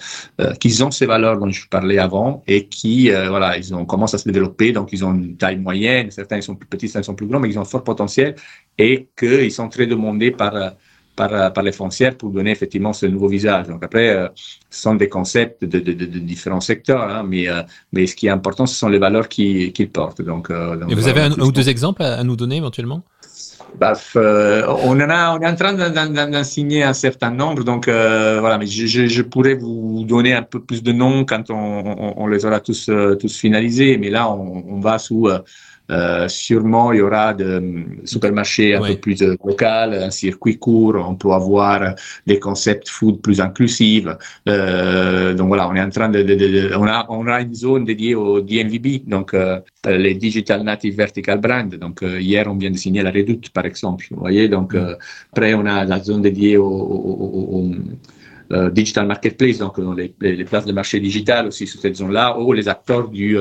euh, 0.42 0.54
qui 0.62 0.70
ont 0.84 0.92
ces 1.00 1.08
valeurs 1.14 1.38
dont 1.42 1.52
je 1.60 1.68
parlais 1.76 2.00
avant 2.08 2.30
et 2.54 2.62
qui, 2.76 2.96
euh, 3.10 3.30
voilà, 3.34 3.50
ils 3.62 3.70
ont 3.78 3.86
commencé 3.94 4.14
à 4.18 4.20
se 4.24 4.28
développer. 4.32 4.68
Donc, 4.78 4.88
ils 4.96 5.04
ont 5.08 5.14
une 5.14 5.36
taille 5.42 5.62
moyenne. 5.68 6.08
Certains, 6.20 6.38
ils 6.42 6.48
sont 6.50 6.58
plus 6.62 6.70
petits, 6.74 6.90
certains 6.90 7.08
sont 7.10 7.18
plus 7.22 7.28
grands, 7.30 7.42
mais 7.42 7.50
ils 7.52 7.58
ont 7.60 7.66
un 7.68 7.72
fort 7.76 7.86
potentiel 7.92 8.30
et 8.88 8.94
qu'ils 9.20 9.56
sont 9.60 9.70
très 9.76 9.88
demandés 9.94 10.32
par, 10.42 10.54
par, 11.20 11.32
par 11.56 11.64
les 11.68 11.76
foncières 11.82 12.16
pour 12.20 12.30
donner 12.38 12.52
effectivement 12.58 12.94
ce 13.02 13.06
nouveau 13.14 13.30
visage. 13.38 13.66
Donc, 13.72 13.82
après, 13.90 14.10
euh, 14.10 14.28
ce 14.70 14.82
sont 14.86 14.96
des 15.04 15.10
concepts 15.18 15.60
de, 15.74 15.80
de, 15.88 15.94
de, 16.02 16.06
de 16.16 16.20
différents 16.34 16.66
secteurs, 16.72 17.06
hein, 17.12 17.24
mais, 17.32 17.44
euh, 17.48 17.62
mais 17.94 18.04
ce 18.10 18.16
qui 18.18 18.26
est 18.30 18.36
important, 18.40 18.66
ce 18.72 18.76
sont 18.82 18.90
les 18.96 19.02
valeurs 19.08 19.28
qu'ils 19.34 19.72
qui 19.78 19.86
portent. 20.00 20.24
Donc, 20.32 20.46
donc, 20.80 20.92
et 20.92 20.96
vous 21.02 21.08
avez 21.08 21.22
un, 21.28 21.32
un 21.42 21.46
ou 21.50 21.52
deux 21.60 21.70
exemples 21.76 22.04
à, 22.04 22.12
à 22.22 22.24
nous 22.24 22.38
donner 22.42 22.58
éventuellement? 22.64 23.02
Bah, 23.80 23.94
on, 24.16 25.00
en 25.00 25.10
a, 25.10 25.38
on 25.38 25.42
est 25.42 25.48
en 25.48 25.56
train 25.56 25.74
d'en 25.74 26.44
signer 26.44 26.84
un 26.84 26.94
certain 26.94 27.32
nombre, 27.32 27.64
donc 27.64 27.88
euh, 27.88 28.40
voilà, 28.40 28.58
mais 28.58 28.68
je, 28.68 29.22
pourrais 29.22 29.56
vous 29.56 30.04
donner 30.06 30.34
un 30.34 30.44
peu 30.44 30.62
plus 30.62 30.82
de 30.84 30.92
noms 30.92 31.26
quand 31.26 31.50
on, 31.50 32.28
les 32.28 32.46
aura 32.46 32.60
tous, 32.60 32.90
euh, 32.90 33.16
tous 33.16 33.38
finalisés, 33.38 33.98
mais 33.98 34.10
là, 34.10 34.30
on 34.32 34.80
va 34.80 34.98
sous 34.98 35.30
euh, 35.92 36.16
euh, 36.16 36.28
sûrement, 36.28 36.92
il 36.92 37.00
y 37.00 37.02
aura 37.02 37.34
de 37.34 37.84
supermarchés 38.04 38.76
un 38.76 38.82
peu 38.82 38.96
plus 38.96 39.22
euh, 39.22 39.36
local, 39.44 39.94
un 39.94 40.10
circuit 40.10 40.58
court. 40.58 40.96
On 40.96 41.16
peut 41.16 41.32
avoir 41.32 41.96
des 42.26 42.40
concepts 42.40 42.90
food 42.90 43.22
plus 43.22 43.40
inclusifs. 43.42 44.08
Euh, 44.50 45.34
donc 45.34 45.48
voilà, 45.48 45.70
on 45.70 45.76
est 45.76 45.82
en 45.82 45.90
train 45.90 46.10
de, 46.10 46.22
de, 46.22 46.36
de, 46.36 46.76
on 46.76 46.88
a 46.88 47.06
on 47.10 47.28
a 47.28 47.42
une 47.42 47.54
zone 47.54 47.86
dédiée 47.86 48.16
au 48.16 48.42
DNVB, 48.42 49.08
donc 49.08 49.34
euh, 49.34 49.60
les 49.86 50.16
Digital 50.16 50.64
Native 50.64 50.96
Vertical 50.96 51.40
Brand. 51.40 51.74
Donc 51.76 52.04
euh, 52.04 52.20
hier, 52.20 52.46
on 52.48 52.56
vient 52.56 52.72
de 52.72 52.78
signer 52.78 53.04
la 53.04 53.12
Redoute, 53.12 53.50
par 53.50 53.66
exemple. 53.66 54.06
Vous 54.12 54.20
voyez, 54.20 54.48
donc 54.50 54.74
mm. 54.74 54.98
après 55.32 55.54
on 55.54 55.66
a 55.66 55.86
la 55.86 56.00
zone 56.00 56.22
dédiée 56.22 56.58
au, 56.58 56.66
au, 56.66 57.72
au 58.52 58.70
digital 58.70 59.08
marketplace, 59.08 59.58
donc 59.58 59.80
les, 59.98 60.14
les, 60.22 60.46
places 60.46 60.66
de 60.66 60.72
marché 60.72 61.00
digital 61.00 61.48
aussi 61.48 61.66
sur 61.66 61.82
cette 61.82 61.96
zone-là, 61.96 62.40
ou 62.40 62.54
les 62.54 62.68
acteurs 62.70 63.10
du, 63.10 63.40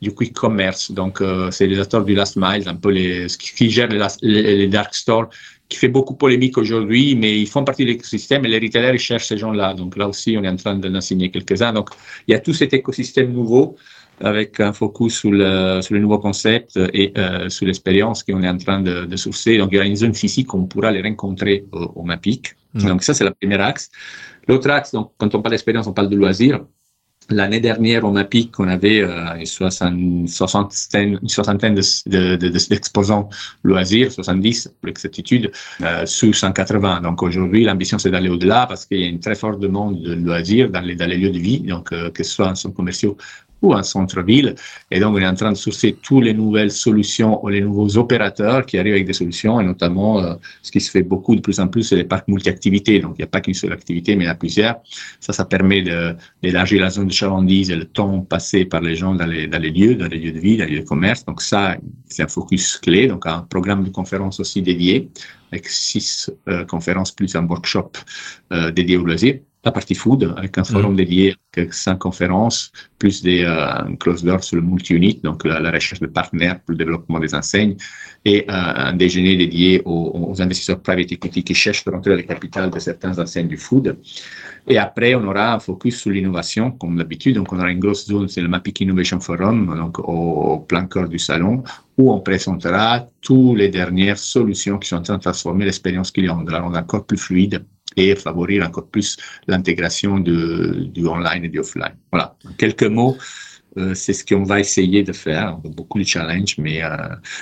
du 0.00 0.12
quick 0.14 0.32
commerce. 0.32 0.90
Donc, 0.92 1.20
euh, 1.20 1.50
c'est 1.50 1.66
les 1.66 1.78
acteurs 1.78 2.04
du 2.04 2.14
last 2.14 2.36
mile, 2.36 2.68
un 2.68 2.74
peu 2.74 2.90
les, 2.90 3.26
qui, 3.38 3.70
gèrent 3.70 3.88
les, 3.88 4.00
les, 4.22 4.56
les, 4.56 4.66
dark 4.66 4.94
stores, 4.94 5.28
qui 5.68 5.78
fait 5.78 5.88
beaucoup 5.88 6.14
polémique 6.14 6.56
aujourd'hui, 6.58 7.14
mais 7.14 7.38
ils 7.38 7.46
font 7.46 7.64
partie 7.64 7.84
de 7.84 7.90
l'écosystème 7.90 8.44
et 8.44 8.48
les 8.48 8.58
retailers 8.58 8.94
ils 8.94 8.98
cherchent 8.98 9.28
ces 9.28 9.38
gens-là. 9.38 9.74
Donc 9.74 9.96
là 9.96 10.08
aussi, 10.08 10.36
on 10.38 10.44
est 10.44 10.48
en 10.48 10.56
train 10.56 10.74
d'en 10.76 11.00
signer 11.00 11.30
quelques-uns. 11.30 11.72
Donc, 11.72 11.90
il 12.26 12.32
y 12.32 12.34
a 12.34 12.40
tout 12.40 12.54
cet 12.54 12.72
écosystème 12.74 13.32
nouveau 13.32 13.76
avec 14.22 14.60
un 14.60 14.72
focus 14.72 15.18
sur 15.18 15.30
le, 15.30 15.80
sur 15.80 15.94
le 15.94 16.00
nouveau 16.00 16.18
concept 16.18 16.78
et 16.92 17.12
euh, 17.16 17.48
sur 17.48 17.66
l'expérience 17.66 18.22
qu'on 18.22 18.42
est 18.42 18.48
en 18.48 18.58
train 18.58 18.80
de, 18.80 19.06
de 19.06 19.16
sourcer. 19.16 19.56
Donc, 19.58 19.70
il 19.72 19.76
y 19.76 19.78
aura 19.78 19.86
une 19.86 19.96
zone 19.96 20.14
physique, 20.14 20.52
on 20.54 20.66
pourra 20.66 20.90
les 20.90 21.02
rencontrer 21.02 21.64
au, 21.72 21.92
au 21.96 22.02
MAPIC. 22.02 22.54
Mmh. 22.74 22.86
Donc, 22.86 23.02
ça, 23.02 23.14
c'est 23.14 23.24
le 23.24 23.32
premier 23.32 23.60
axe. 23.60 23.90
L'autre 24.46 24.68
axe, 24.70 24.92
donc, 24.92 25.12
quand 25.16 25.34
on 25.34 25.40
parle 25.40 25.52
d'expérience, 25.52 25.86
on 25.86 25.92
parle 25.92 26.10
de 26.10 26.16
loisirs. 26.16 26.60
L'année 27.30 27.60
dernière, 27.60 28.04
au 28.04 28.10
MAPIC, 28.10 28.58
on 28.58 28.66
avait 28.66 29.02
euh, 29.02 29.36
une, 29.36 29.46
soixantaine, 29.46 31.18
une 31.22 31.28
soixantaine 31.28 31.74
d'exposants 31.74 33.22
de, 33.22 33.68
de, 33.68 33.72
loisirs, 33.72 34.10
70 34.10 34.68
pour 34.80 34.88
l'exactitude, 34.88 35.52
euh, 35.82 36.04
sous 36.06 36.32
180. 36.32 37.02
Donc 37.02 37.22
aujourd'hui, 37.22 37.64
l'ambition, 37.64 37.98
c'est 37.98 38.10
d'aller 38.10 38.28
au-delà 38.28 38.66
parce 38.66 38.84
qu'il 38.84 39.00
y 39.00 39.04
a 39.04 39.06
une 39.06 39.20
très 39.20 39.36
forte 39.36 39.60
demande 39.60 40.02
de 40.02 40.14
loisirs 40.14 40.70
dans 40.70 40.80
les, 40.80 40.96
dans 40.96 41.06
les 41.06 41.18
lieux 41.18 41.30
de 41.30 41.38
vie, 41.38 41.60
donc 41.60 41.92
euh, 41.92 42.10
que 42.10 42.24
ce 42.24 42.32
soit 42.32 42.48
en 42.48 42.54
centres 42.56 42.74
commerciaux 42.74 43.16
ou 43.62 43.74
en 43.74 43.82
centre-ville. 43.82 44.54
Et 44.90 45.00
donc, 45.00 45.16
on 45.16 45.18
est 45.18 45.26
en 45.26 45.34
train 45.34 45.52
de 45.52 45.56
sourcer 45.56 45.96
toutes 46.02 46.24
les 46.24 46.34
nouvelles 46.34 46.70
solutions 46.70 47.44
ou 47.44 47.48
les 47.48 47.60
nouveaux 47.60 47.96
opérateurs 47.96 48.64
qui 48.66 48.78
arrivent 48.78 48.94
avec 48.94 49.06
des 49.06 49.12
solutions, 49.12 49.60
et 49.60 49.64
notamment 49.64 50.20
euh, 50.20 50.34
ce 50.62 50.70
qui 50.70 50.80
se 50.80 50.90
fait 50.90 51.02
beaucoup 51.02 51.36
de 51.36 51.40
plus 51.40 51.60
en 51.60 51.68
plus, 51.68 51.84
c'est 51.84 51.96
les 51.96 52.04
parcs 52.04 52.28
multi-activités. 52.28 53.00
Donc, 53.00 53.14
il 53.18 53.22
n'y 53.22 53.24
a 53.24 53.28
pas 53.28 53.40
qu'une 53.40 53.54
seule 53.54 53.72
activité, 53.72 54.16
mais 54.16 54.24
il 54.24 54.26
y 54.26 54.30
en 54.30 54.32
a 54.32 54.36
plusieurs. 54.36 54.76
Ça, 55.20 55.32
ça 55.32 55.44
permet 55.44 55.82
d'élargir 56.42 56.80
la 56.80 56.90
zone 56.90 57.08
de 57.08 57.12
chalandise 57.12 57.70
et 57.70 57.76
le 57.76 57.84
temps 57.84 58.20
passé 58.20 58.64
par 58.64 58.80
les 58.80 58.96
gens 58.96 59.14
dans 59.14 59.26
les, 59.26 59.46
dans 59.46 59.58
les 59.58 59.70
lieux, 59.70 59.94
dans 59.94 60.08
les 60.08 60.18
lieux 60.18 60.32
de 60.32 60.38
vie, 60.38 60.56
dans 60.56 60.64
les 60.64 60.76
lieux 60.76 60.80
de 60.80 60.88
commerce. 60.88 61.24
Donc, 61.24 61.42
ça, 61.42 61.76
c'est 62.06 62.22
un 62.22 62.28
focus 62.28 62.78
clé. 62.78 63.06
Donc, 63.06 63.26
un 63.26 63.40
programme 63.42 63.84
de 63.84 63.90
conférence 63.90 64.40
aussi 64.40 64.62
dédié, 64.62 65.10
avec 65.52 65.68
six 65.68 66.30
euh, 66.48 66.64
conférences 66.64 67.12
plus 67.12 67.34
un 67.34 67.46
workshop 67.46 67.92
euh, 68.52 68.70
dédié 68.70 68.96
au 68.96 69.04
loisir 69.04 69.40
la 69.64 69.72
partie 69.72 69.94
food 69.94 70.34
avec 70.36 70.56
un 70.56 70.64
forum 70.64 70.94
mmh. 70.94 70.96
dédié 70.96 71.36
avec 71.56 71.74
cinq 71.74 71.98
conférences, 71.98 72.72
plus 72.98 73.22
des 73.22 73.42
euh, 73.44 73.96
close 73.98 74.22
doors 74.24 74.42
sur 74.42 74.56
le 74.56 74.62
multi-unit, 74.62 75.20
donc 75.22 75.44
la, 75.44 75.70
recherche 75.70 76.00
de 76.00 76.06
partenaires 76.06 76.60
pour 76.60 76.72
le 76.72 76.76
développement 76.76 77.18
des 77.18 77.34
enseignes, 77.34 77.76
et 78.24 78.44
euh, 78.48 78.52
un 78.52 78.92
déjeuner 78.94 79.36
dédié 79.36 79.82
aux, 79.84 80.34
investisseurs 80.40 80.80
private 80.80 81.12
equity 81.12 81.42
qui 81.42 81.54
cherchent 81.54 81.84
de 81.84 81.90
rentrer 81.90 82.10
dans 82.12 82.16
le 82.16 82.22
capital 82.22 82.70
de 82.70 82.78
certaines 82.78 83.18
enseignes 83.18 83.48
du 83.48 83.56
food. 83.56 83.98
Et 84.68 84.78
après, 84.78 85.14
on 85.14 85.26
aura 85.26 85.54
un 85.54 85.58
focus 85.58 85.96
sur 86.00 86.10
l'innovation, 86.10 86.70
comme 86.70 86.96
d'habitude. 86.96 87.36
Donc, 87.36 87.52
on 87.52 87.58
aura 87.58 87.70
une 87.70 87.80
grosse 87.80 88.06
zone, 88.06 88.28
c'est 88.28 88.42
le 88.42 88.48
Mapic 88.48 88.80
Innovation 88.80 89.18
Forum, 89.18 89.74
donc 89.76 89.98
au, 89.98 90.58
plein 90.58 90.84
cœur 90.86 91.08
du 91.08 91.18
salon, 91.18 91.62
où 91.98 92.12
on 92.12 92.20
présentera 92.20 93.06
toutes 93.20 93.58
les 93.58 93.68
dernières 93.68 94.18
solutions 94.18 94.78
qui 94.78 94.88
sont 94.88 94.96
en 94.96 95.02
train 95.02 95.16
de 95.16 95.22
transformer 95.22 95.64
l'expérience 95.64 96.10
client, 96.10 96.42
de 96.42 96.50
la 96.50 96.60
rendre 96.60 96.78
encore 96.78 97.04
plus 97.04 97.18
fluide 97.18 97.64
et 97.96 98.14
favorir 98.14 98.66
encore 98.66 98.88
plus 98.88 99.16
l'intégration 99.46 100.18
du 100.18 101.06
online 101.06 101.44
et 101.44 101.48
du 101.48 101.58
offline. 101.58 101.96
Voilà, 102.12 102.36
en 102.48 102.52
quelques 102.52 102.84
mots, 102.84 103.16
euh, 103.76 103.94
c'est 103.94 104.12
ce 104.12 104.24
qu'on 104.24 104.42
va 104.42 104.60
essayer 104.60 105.02
de 105.02 105.12
faire. 105.12 105.58
On 105.62 105.68
a 105.68 105.72
beaucoup 105.72 105.98
de 105.98 106.04
challenges, 106.04 106.56
mais, 106.58 106.82
euh, 106.82 106.96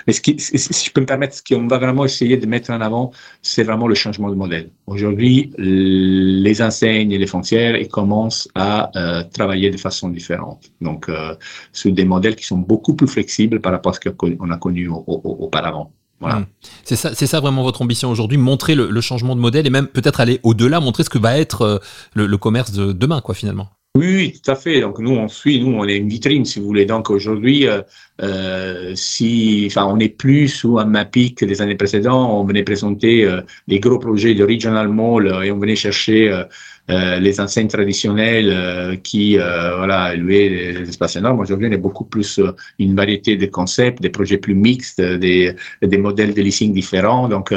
mais 0.06 0.12
ce 0.12 0.20
qui, 0.20 0.38
si 0.38 0.86
je 0.86 0.92
peux 0.92 1.00
me 1.00 1.06
permettre, 1.06 1.34
ce 1.34 1.42
qu'on 1.42 1.66
va 1.66 1.78
vraiment 1.78 2.04
essayer 2.04 2.36
de 2.36 2.46
mettre 2.46 2.70
en 2.70 2.80
avant, 2.80 3.12
c'est 3.42 3.64
vraiment 3.64 3.88
le 3.88 3.94
changement 3.94 4.28
de 4.30 4.34
modèle. 4.34 4.70
Aujourd'hui, 4.86 5.52
les 5.56 6.62
enseignes 6.62 7.12
et 7.12 7.18
les 7.18 7.26
foncières 7.26 7.76
ils 7.76 7.88
commencent 7.88 8.48
à 8.54 8.90
euh, 8.96 9.22
travailler 9.24 9.70
de 9.70 9.78
façon 9.78 10.10
différente. 10.10 10.70
Donc, 10.80 11.08
euh, 11.08 11.34
sur 11.72 11.92
des 11.92 12.04
modèles 12.04 12.36
qui 12.36 12.44
sont 12.44 12.58
beaucoup 12.58 12.94
plus 12.94 13.08
flexibles 13.08 13.60
par 13.60 13.72
rapport 13.72 13.92
à 13.92 13.94
ce 13.94 14.10
qu'on 14.10 14.50
a 14.50 14.56
connu 14.58 14.88
auparavant. 14.88 15.92
Voilà. 16.20 16.40
Hmm. 16.40 16.46
C'est 16.84 16.96
ça, 16.96 17.14
c'est 17.14 17.26
ça 17.26 17.40
vraiment 17.40 17.62
votre 17.62 17.82
ambition 17.82 18.10
aujourd'hui, 18.10 18.38
montrer 18.38 18.74
le, 18.74 19.00
changement 19.00 19.36
de 19.36 19.40
modèle 19.40 19.66
et 19.66 19.70
même 19.70 19.86
peut-être 19.86 20.20
aller 20.20 20.40
au-delà, 20.42 20.80
montrer 20.80 21.04
ce 21.04 21.10
que 21.10 21.18
va 21.18 21.38
être 21.38 21.62
euh, 21.62 21.78
le, 22.14 22.36
commerce 22.36 22.72
de 22.72 22.92
demain, 22.92 23.20
quoi, 23.20 23.34
finalement. 23.34 23.68
Oui, 23.96 24.38
tout 24.42 24.50
à 24.50 24.54
fait. 24.54 24.80
Donc 24.80 24.98
nous, 24.98 25.12
on 25.12 25.28
suit, 25.28 25.60
nous, 25.60 25.76
on 25.76 25.84
est 25.84 25.96
une 25.96 26.08
vitrine, 26.08 26.44
si 26.44 26.60
vous 26.60 26.66
voulez. 26.66 26.86
Donc 26.86 27.10
aujourd'hui, 27.10 27.66
euh, 27.66 27.82
euh 28.22 28.92
si, 28.94 29.64
enfin, 29.70 29.86
on 29.86 29.98
est 29.98 30.08
plus 30.08 30.48
sous 30.48 30.78
un 30.78 30.84
MAPIC 30.84 31.38
que 31.38 31.44
les 31.44 31.62
années 31.62 31.76
précédentes. 31.76 32.30
On 32.32 32.44
venait 32.44 32.64
présenter 32.64 33.24
euh, 33.24 33.42
des 33.68 33.80
gros 33.80 33.98
projets 33.98 34.34
de 34.34 34.44
regional 34.44 34.88
mall 34.88 35.26
et 35.44 35.50
on 35.52 35.58
venait 35.58 35.76
chercher 35.76 36.44
euh, 36.90 37.18
les 37.18 37.38
enseignes 37.38 37.68
traditionnelles 37.68 38.50
euh, 38.50 38.96
qui 38.96 39.38
euh, 39.38 39.76
voilà 39.76 40.14
louaient 40.16 40.48
les 40.48 40.88
espaces 40.88 41.16
énormes. 41.16 41.38
Aujourd'hui, 41.38 41.68
on 41.68 41.72
est 41.72 41.76
beaucoup 41.76 42.04
plus 42.04 42.40
une 42.78 42.96
variété 42.96 43.36
de 43.36 43.44
concepts, 43.44 44.00
des 44.00 44.08
projets 44.08 44.38
plus 44.38 44.54
mixtes, 44.54 44.98
des, 44.98 45.54
des 45.82 45.98
modèles 45.98 46.32
de 46.32 46.40
leasing 46.40 46.72
différents. 46.72 47.28
Donc, 47.28 47.52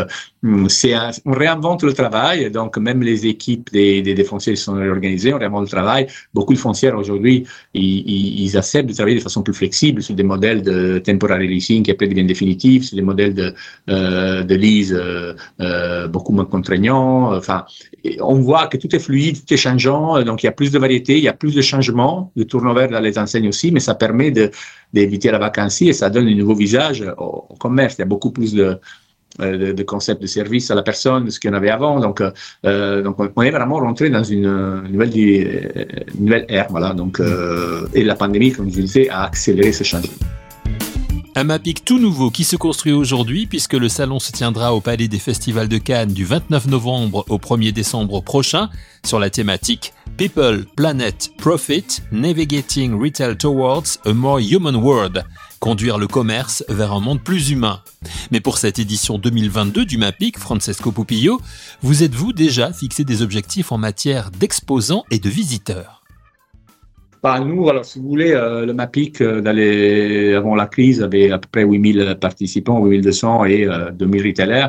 c'est 0.67 0.93
on 1.23 1.31
réinvente 1.31 1.83
le 1.83 1.93
travail. 1.93 2.51
Donc, 2.51 2.77
même 2.77 3.01
les 3.03 3.25
équipes 3.25 3.71
des, 3.71 4.01
des, 4.01 4.13
des 4.13 4.23
foncières 4.25 4.57
sont 4.57 4.73
réorganisées, 4.73 5.33
on 5.33 5.37
réinvente 5.39 5.63
le 5.63 5.69
travail. 5.77 6.07
Beaucoup 6.33 6.53
de 6.53 6.59
foncières 6.59 6.97
aujourd'hui, 6.97 7.45
ils, 7.73 8.57
acceptent 8.57 8.89
de 8.89 8.93
travailler 8.93 9.15
de 9.15 9.23
façon 9.23 9.43
plus 9.43 9.53
flexible 9.53 10.01
sur 10.01 10.13
des 10.13 10.23
modèles 10.23 10.50
de 10.59 10.99
temporary 10.99 11.47
leasing 11.47 11.83
qui 11.83 11.91
après 11.91 12.07
deviennent 12.07 12.27
définitifs, 12.27 12.85
sur 12.85 12.95
des 12.97 13.01
modèles 13.01 13.33
de, 13.33 13.53
euh, 13.89 14.43
de 14.43 14.55
lease 14.55 14.93
euh, 14.93 16.07
beaucoup 16.07 16.33
moins 16.33 16.45
contraignants. 16.45 17.33
Enfin, 17.33 17.65
on 18.19 18.35
voit 18.35 18.67
que 18.67 18.77
tout 18.77 18.93
est 18.95 18.99
fluide 18.99 19.31
tout 19.45 19.53
est 19.53 19.57
changeant, 19.57 20.17
euh, 20.17 20.23
donc 20.23 20.43
il 20.43 20.45
y 20.45 20.49
a 20.49 20.51
plus 20.51 20.71
de 20.71 20.79
variété, 20.79 21.17
il 21.17 21.23
y 21.23 21.27
a 21.27 21.33
plus 21.33 21.55
de 21.55 21.61
changements, 21.61 22.31
de 22.35 22.43
turnover 22.43 22.87
dans 22.87 22.99
les 22.99 23.17
enseignes 23.17 23.47
aussi, 23.47 23.71
mais 23.71 23.79
ça 23.79 23.95
permet 23.95 24.31
d'éviter 24.93 25.31
la 25.31 25.39
vacancie 25.39 25.89
et 25.89 25.93
ça 25.93 26.09
donne 26.09 26.27
un 26.27 26.35
nouveau 26.35 26.55
visage 26.55 27.03
au, 27.17 27.55
commerce. 27.59 27.95
Il 27.97 27.99
y 27.99 28.03
a 28.03 28.05
beaucoup 28.05 28.31
plus 28.31 28.53
de, 28.53 28.77
euh, 29.39 29.73
de, 29.73 29.83
concepts 29.83 30.21
de 30.21 30.27
service 30.27 30.69
à 30.71 30.75
la 30.75 30.83
personne, 30.83 31.25
de 31.25 31.29
ce 31.29 31.39
en 31.47 31.53
avait 31.53 31.69
avant. 31.69 31.99
Donc, 31.99 32.21
euh, 32.65 33.01
donc 33.01 33.17
on 33.19 33.41
est 33.41 33.51
vraiment 33.51 33.77
rentré 33.77 34.09
dans 34.09 34.23
une 34.23 34.83
nouvelle, 34.89 35.11
nouvelle 36.19 36.45
ère. 36.49 36.67
Voilà. 36.69 36.93
Donc, 36.93 37.21
et 37.93 38.03
la 38.03 38.15
pandémie, 38.15 38.51
comme 38.51 38.69
je 38.69 38.81
disais, 38.81 39.09
a 39.09 39.23
accéléré 39.23 39.71
ce 39.71 39.83
changement. 39.83 40.13
Un 41.33 41.45
MAPIC 41.45 41.85
tout 41.85 41.97
nouveau 41.97 42.29
qui 42.29 42.43
se 42.43 42.57
construit 42.57 42.91
aujourd'hui 42.91 43.45
puisque 43.45 43.73
le 43.73 43.87
salon 43.87 44.19
se 44.19 44.33
tiendra 44.33 44.73
au 44.73 44.81
Palais 44.81 45.07
des 45.07 45.17
Festivals 45.17 45.69
de 45.69 45.77
Cannes 45.77 46.11
du 46.11 46.25
29 46.25 46.67
novembre 46.67 47.23
au 47.29 47.37
1er 47.37 47.71
décembre 47.71 48.21
prochain 48.21 48.69
sur 49.05 49.17
la 49.17 49.29
thématique 49.29 49.93
People, 50.17 50.65
Planet, 50.75 51.31
Profit, 51.37 51.85
Navigating 52.11 53.01
Retail 53.01 53.37
Towards 53.37 53.97
a 54.05 54.11
More 54.11 54.41
Human 54.41 54.75
World, 54.75 55.23
conduire 55.61 55.99
le 55.99 56.07
commerce 56.07 56.65
vers 56.67 56.91
un 56.91 56.99
monde 56.99 57.21
plus 57.21 57.51
humain. 57.51 57.81
Mais 58.31 58.41
pour 58.41 58.57
cette 58.57 58.79
édition 58.79 59.19
2022 59.19 59.85
du 59.85 59.97
MAPIC, 59.97 60.39
Francesco 60.39 60.91
Pupillo, 60.91 61.39
vous 61.81 62.03
êtes-vous 62.03 62.33
déjà 62.33 62.73
fixé 62.73 63.05
des 63.05 63.21
objectifs 63.21 63.71
en 63.71 63.77
matière 63.77 64.31
d'exposants 64.31 65.05
et 65.11 65.19
de 65.19 65.29
visiteurs? 65.29 66.01
Bah, 67.23 67.39
nous, 67.39 67.69
alors, 67.69 67.85
si 67.85 67.99
vous 67.99 68.09
voulez, 68.09 68.31
euh, 68.31 68.65
le 68.65 68.73
MAPIC, 68.73 69.21
euh, 69.21 70.35
avant 70.35 70.55
la 70.55 70.65
crise, 70.65 71.03
avait 71.03 71.29
à 71.29 71.37
peu 71.37 71.47
près 71.51 71.63
8000 71.63 72.17
participants, 72.19 72.83
8200 72.83 73.45
et 73.45 73.67
euh, 73.67 73.91
2000 73.91 74.27
retailers. 74.27 74.67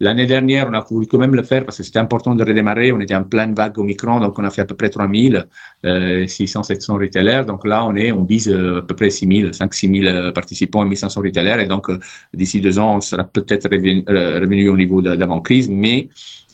L'année 0.00 0.26
dernière, 0.26 0.68
on 0.70 0.74
a 0.74 0.80
voulu 0.80 1.06
quand 1.06 1.18
même 1.18 1.34
le 1.34 1.42
faire 1.42 1.64
parce 1.64 1.78
que 1.78 1.82
c'était 1.82 1.98
important 1.98 2.34
de 2.34 2.44
redémarrer. 2.44 2.92
On 2.92 3.00
était 3.00 3.16
en 3.16 3.24
pleine 3.24 3.54
vague 3.54 3.78
au 3.78 3.82
micron, 3.82 4.20
donc 4.20 4.38
on 4.38 4.44
a 4.44 4.50
fait 4.50 4.62
à 4.62 4.64
peu 4.64 4.76
près 4.76 4.90
3000, 4.90 5.46
euh, 5.84 6.26
600, 6.26 6.62
700 6.62 6.98
retailers. 6.98 7.44
Donc 7.46 7.66
là, 7.66 7.84
on 7.84 7.96
est, 7.96 8.12
on 8.12 8.24
vise 8.24 8.48
euh, 8.48 8.78
à 8.78 8.82
peu 8.82 8.94
près 8.94 9.10
6000, 9.10 9.54
5 9.54 9.74
6000 9.74 10.32
participants 10.34 10.84
et 10.84 10.88
1500 10.88 11.20
retailers. 11.20 11.62
Et 11.62 11.66
donc, 11.66 11.90
euh, 11.90 11.98
d'ici 12.32 12.60
deux 12.60 12.78
ans, 12.78 12.96
on 12.96 13.00
sera 13.00 13.24
peut-être 13.24 13.68
revenu, 13.68 14.04
revenu, 14.06 14.68
au 14.68 14.76
niveau 14.76 15.02
d'avant-crise, 15.02 15.68
mais 15.68 16.08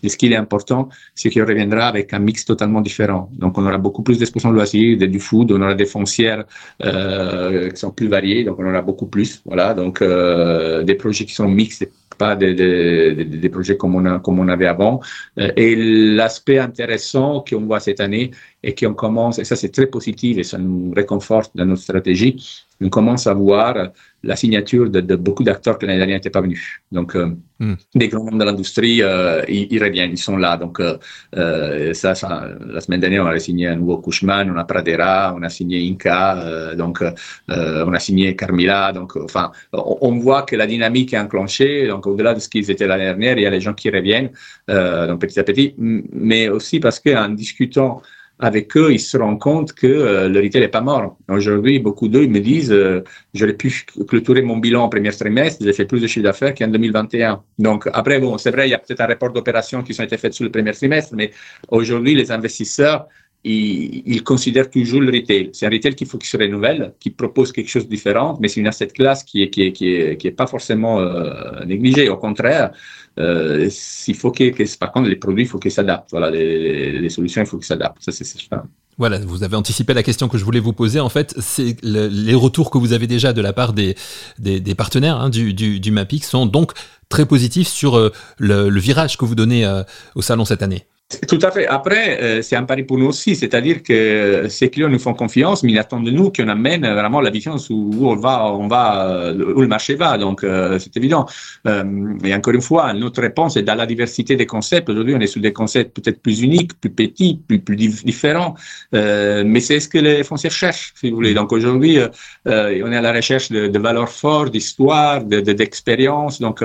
ce 0.09 0.17
qui 0.17 0.27
est 0.27 0.37
important, 0.37 0.89
c'est 1.15 1.31
qu'il 1.31 1.43
reviendra 1.43 1.87
avec 1.87 2.13
un 2.13 2.19
mix 2.19 2.45
totalement 2.45 2.81
différent. 2.81 3.31
Donc, 3.33 3.59
on 3.59 3.67
aura 3.67 3.79
beaucoup 3.79 4.03
plus 4.03 4.19
d'expositions 4.19 4.51
de 4.51 4.57
loisirs, 4.57 4.99
du 4.99 5.21
food, 5.21 5.53
on 5.53 5.63
aura 5.63 5.75
des 5.75 5.87
foncières 5.87 6.45
euh, 6.83 7.71
qui 7.71 7.77
sont 7.77 7.91
plus 7.91 8.09
variées, 8.09 8.45
donc 8.45 8.59
on 8.59 8.69
aura 8.69 8.83
beaucoup 8.83 9.07
plus. 9.07 9.43
Voilà, 9.45 9.75
donc 9.75 10.03
euh, 10.03 10.83
des 10.83 10.95
projets 10.95 11.25
qui 11.25 11.35
sont 11.35 11.49
mixtes, 11.49 11.89
pas 12.15 12.37
des, 12.37 12.55
des, 12.55 13.49
projets 13.49 13.77
comme 13.77 13.95
on, 13.95 14.05
a, 14.05 14.19
comme 14.19 14.39
on 14.39 14.49
avait 14.49 14.67
avant. 14.67 15.01
Euh, 15.39 15.51
et 15.57 15.77
l'aspect 15.77 16.59
intéressant 16.59 17.45
qu'on 17.49 17.67
voit 17.67 17.81
cette 17.81 18.01
année 18.01 18.31
et 18.63 18.75
qu'on 18.75 18.95
commence, 18.95 19.39
et 19.39 19.45
ça 19.45 19.57
c'est 19.57 19.71
très 19.71 19.87
positif 19.87 20.39
et 20.39 20.45
ça 20.45 20.59
nous 20.59 20.93
réconforte 20.95 21.53
dans 21.55 21.67
notre 21.67 21.83
stratégie, 21.83 22.65
on 22.81 22.89
commence 22.89 23.27
à 23.27 23.35
voir 23.35 23.93
la 24.23 24.37
signature 24.37 24.91
de, 24.91 25.01
de 25.01 25.17
beaucoup 25.17 25.45
d'acteurs 25.45 25.79
que 25.79 25.87
l'année 25.87 25.99
dernière 25.99 26.17
n'étaient 26.17 26.31
pas 26.31 26.41
venus. 26.41 26.81
Donc, 26.91 27.15
euh, 27.15 27.37
hmm. 27.61 27.75
des 27.95 28.09
grands 28.09 28.25
noms 28.25 28.37
de 28.37 28.45
l'industrie, 28.45 29.03
euh, 29.03 29.43
ils, 29.49 29.83
reviennent, 29.83 30.13
ils 30.13 30.19
sont 30.19 30.37
là. 30.37 30.57
Donc, 30.57 30.81
euh, 30.81 31.93
ça, 31.93 32.15
ça, 32.15 32.49
la 32.67 32.81
semaine 32.81 33.01
dernière, 33.01 33.25
on 33.25 33.27
a 33.27 33.39
signé 33.39 33.69
un 33.69 33.77
nouveau 33.77 33.99
Cushman, 33.99 34.51
on 34.51 34.57
a 34.57 34.65
Pradera, 34.65 35.35
on 35.37 35.43
a 35.43 35.49
signé 35.51 35.89
Inca, 35.91 36.75
donc 36.75 37.05
on 37.49 37.93
a 37.93 37.99
signé 37.99 38.35
Carmila. 38.35 38.93
Donc, 38.93 39.17
enfin, 39.17 39.53
on, 39.73 39.99
on, 40.01 40.19
voit 40.19 40.43
que 40.43 40.57
la 40.57 40.67
dynamique 40.67 41.13
est 41.13 41.19
enclenchée. 41.19 41.87
Donc, 41.87 42.04
au-delà 42.07 42.35
de 42.35 42.41
ce 42.41 42.49
qu'ils 42.49 42.71
étaient 42.71 42.87
l'année 42.87 43.05
dernière, 43.05 43.39
il 43.39 43.43
y 43.43 43.47
a 43.47 43.51
les 43.51 43.61
gens 43.61 43.75
qui 43.75 43.91
reviennent, 43.91 44.31
donc 44.69 45.21
petit 45.21 45.39
à 45.39 45.45
petit, 45.45 45.75
mais 45.79 46.49
aussi 46.49 46.81
parce 46.81 47.01
qu'en 47.01 47.29
discutant 47.29 48.03
avec 48.39 48.77
eux, 48.77 48.93
ils 48.93 49.01
se 49.01 49.17
rendent 49.17 49.39
compte 49.39 49.73
que 49.73 49.87
euh, 49.87 50.29
le 50.29 50.41
retail 50.41 50.63
n'est 50.63 50.69
pas 50.69 50.81
mort. 50.81 51.17
Aujourd'hui, 51.29 51.79
beaucoup 51.79 52.09
d'eux 52.09 52.27
me 52.27 52.41
disent 52.41 52.73
euh, 52.73 53.03
j'aurais 53.33 53.53
pu 53.53 53.87
clôturer 54.09 54.43
mon 54.43 54.57
bilan 54.57 54.83
en 54.85 54.89
premier 54.89 55.13
trimestre, 55.13 55.63
j'ai 55.65 55.73
fait 55.73 55.85
plus 55.85 56.01
de 56.01 56.07
chiffre 56.07 56.25
d'affaires 56.25 56.55
qu'en 56.55 56.69
2021. 56.69 57.43
Donc 57.59 57.89
après, 57.93 58.19
bon, 58.19 58.37
c'est 58.39 58.51
vrai, 58.51 58.67
il 58.69 58.73
y 58.73 58.75
a 58.75 58.79
peut-être 58.79 59.01
un 59.01 59.07
rapport 59.07 59.33
d'opération 59.33 59.83
qui 59.83 59.99
ont 60.01 60.05
été 60.05 60.17
faits 60.17 60.33
sur 60.33 60.45
le 60.45 60.51
premier 60.51 60.73
trimestre, 60.73 61.15
mais 61.15 61.31
aujourd'hui, 61.69 62.15
les 62.15 62.33
investisseurs 62.33 63.07
ils, 63.45 64.23
considèrent 64.23 64.71
toujours 64.71 65.01
le 65.01 65.13
retail. 65.13 65.51
C'est 65.53 65.67
un 65.67 65.71
retail 65.71 65.95
qu'il 65.95 66.07
faut 66.07 66.19
qu'il 66.19 66.29
se 66.29 66.37
renouvelle, 66.37 66.95
qui 66.99 67.11
propose 67.11 67.53
quelque 67.53 67.69
chose 67.69 67.85
de 67.85 67.91
différent, 67.91 68.39
mais 68.41 68.49
c'est 68.49 68.61
une 68.61 68.67
asset 68.67 68.87
classe 68.89 69.23
qui 69.23 69.43
est 69.43 69.51
qui 69.51 69.63
est 69.63 69.73
qui 69.73 69.95
est, 69.95 70.17
qui 70.17 70.27
est 70.29 70.33
pas 70.33 70.47
forcément 70.47 71.01
euh, 71.01 71.65
négligée. 71.67 72.09
Au 72.09 72.17
contraire, 72.17 72.71
euh, 73.19 73.69
il 74.09 74.17
faut 74.17 74.31
que, 74.31 74.79
par 74.79 74.93
contre, 74.93 75.09
les 75.09 75.17
produits, 75.17 75.45
il 75.45 75.49
faut 75.49 75.59
qu'ils 75.59 75.71
s'adaptent. 75.71 76.11
Voilà, 76.11 76.31
les, 76.31 77.09
solutions, 77.11 77.43
il 77.43 77.47
faut 77.47 77.59
qu'ils 77.59 77.67
s'adaptent. 77.67 78.03
Ça, 78.03 78.13
c'est 78.13 78.25
certain. 78.25 78.65
Voilà, 78.97 79.19
vous 79.19 79.43
avez 79.43 79.57
anticipé 79.57 79.93
la 79.93 80.03
question 80.03 80.29
que 80.29 80.39
je 80.39 80.45
voulais 80.45 80.61
vous 80.61 80.73
poser. 80.73 81.01
En 81.01 81.09
fait, 81.09 81.35
c'est 81.39 81.77
les 81.83 82.35
retours 82.35 82.71
que 82.71 82.79
vous 82.79 82.93
avez 82.93 83.07
déjà 83.07 83.33
de 83.33 83.41
la 83.41 83.53
part 83.53 83.73
des, 83.73 83.97
des, 84.39 84.75
partenaires 84.75 85.21
hein, 85.21 85.31
du, 85.31 85.53
du, 85.53 85.91
MAPIC 85.91 86.25
sont 86.25 86.47
donc 86.47 86.73
très 87.09 87.27
positifs 87.27 87.69
sur 87.69 87.97
euh, 87.99 88.13
le, 88.39 88.69
le, 88.69 88.81
virage 88.81 89.19
que 89.19 89.25
vous 89.25 89.35
donnez 89.35 89.67
euh, 89.67 89.83
au 90.15 90.23
salon 90.23 90.45
cette 90.45 90.63
année. 90.63 90.87
Tout 91.29 91.39
à 91.43 91.51
fait. 91.51 91.67
Après, 91.67 92.23
euh, 92.23 92.43
c'est 92.43 92.57
un 92.57 92.65
pari 92.65 92.83
pour 92.83 92.97
nous 92.97 93.07
aussi, 93.07 93.37
c'est-à-dire 93.37 93.83
que 93.83 94.47
ces 94.49 94.71
clients 94.71 94.89
nous 94.89 94.99
font 94.99 95.13
confiance, 95.13 95.63
mais 95.63 95.73
ils 95.73 95.79
attendent 95.79 96.07
de 96.07 96.11
nous 96.11 96.33
qu'on 96.33 96.49
amène 96.49 96.81
vraiment 96.81 97.21
la 97.21 97.29
vision 97.29 97.57
où 97.71 98.09
on 98.09 98.17
va, 98.17 98.57
va, 98.69 99.33
où 99.35 99.61
le 99.61 99.69
marché 99.69 99.97
va. 99.97 100.17
Donc, 100.17 100.43
euh, 100.43 100.79
c'est 100.79 100.97
évident. 100.97 101.27
Euh, 101.67 101.85
et 102.25 102.35
encore 102.35 102.55
une 102.55 102.63
fois, 102.63 102.93
notre 102.95 103.21
réponse 103.21 103.57
est 103.59 103.63
dans 103.63 103.75
la 103.75 103.85
diversité 103.85 104.35
des 104.37 104.47
concepts. 104.47 104.89
Aujourd'hui, 104.89 105.15
on 105.15 105.21
est 105.21 105.27
sur 105.27 105.43
des 105.43 105.53
concepts 105.53 105.95
peut-être 105.95 106.21
plus 106.23 106.41
uniques, 106.41 106.73
plus 106.81 106.91
petits, 106.91 107.41
plus, 107.47 108.05
différents, 108.05 108.55
mais 108.93 109.61
c'est 109.61 109.81
ce 109.81 109.89
que 109.89 109.99
les 109.99 110.25
fonciers 110.25 110.51
cherchent, 110.51 110.95
si 110.99 111.11
vous 111.11 111.17
voulez. 111.17 111.35
Donc, 111.35 111.53
aujourd'hui, 111.53 111.99
on 112.47 112.51
est 112.93 112.97
à 112.97 113.01
la 113.03 113.13
recherche 113.13 113.51
de, 113.51 113.79
valeurs 113.79 114.09
fortes, 114.09 114.51
d'histoire, 114.51 115.23
d'expérience. 115.23 116.39
De, 116.41 116.45
Donc, 116.45 116.65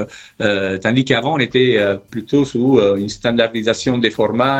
tandis 0.82 1.04
qu'avant, 1.04 1.36
on 1.36 1.40
était 1.40 1.78
plutôt 2.10 2.46
sous 2.46 2.80
une 2.98 3.10
standardisation 3.10 3.98
des 3.98 4.12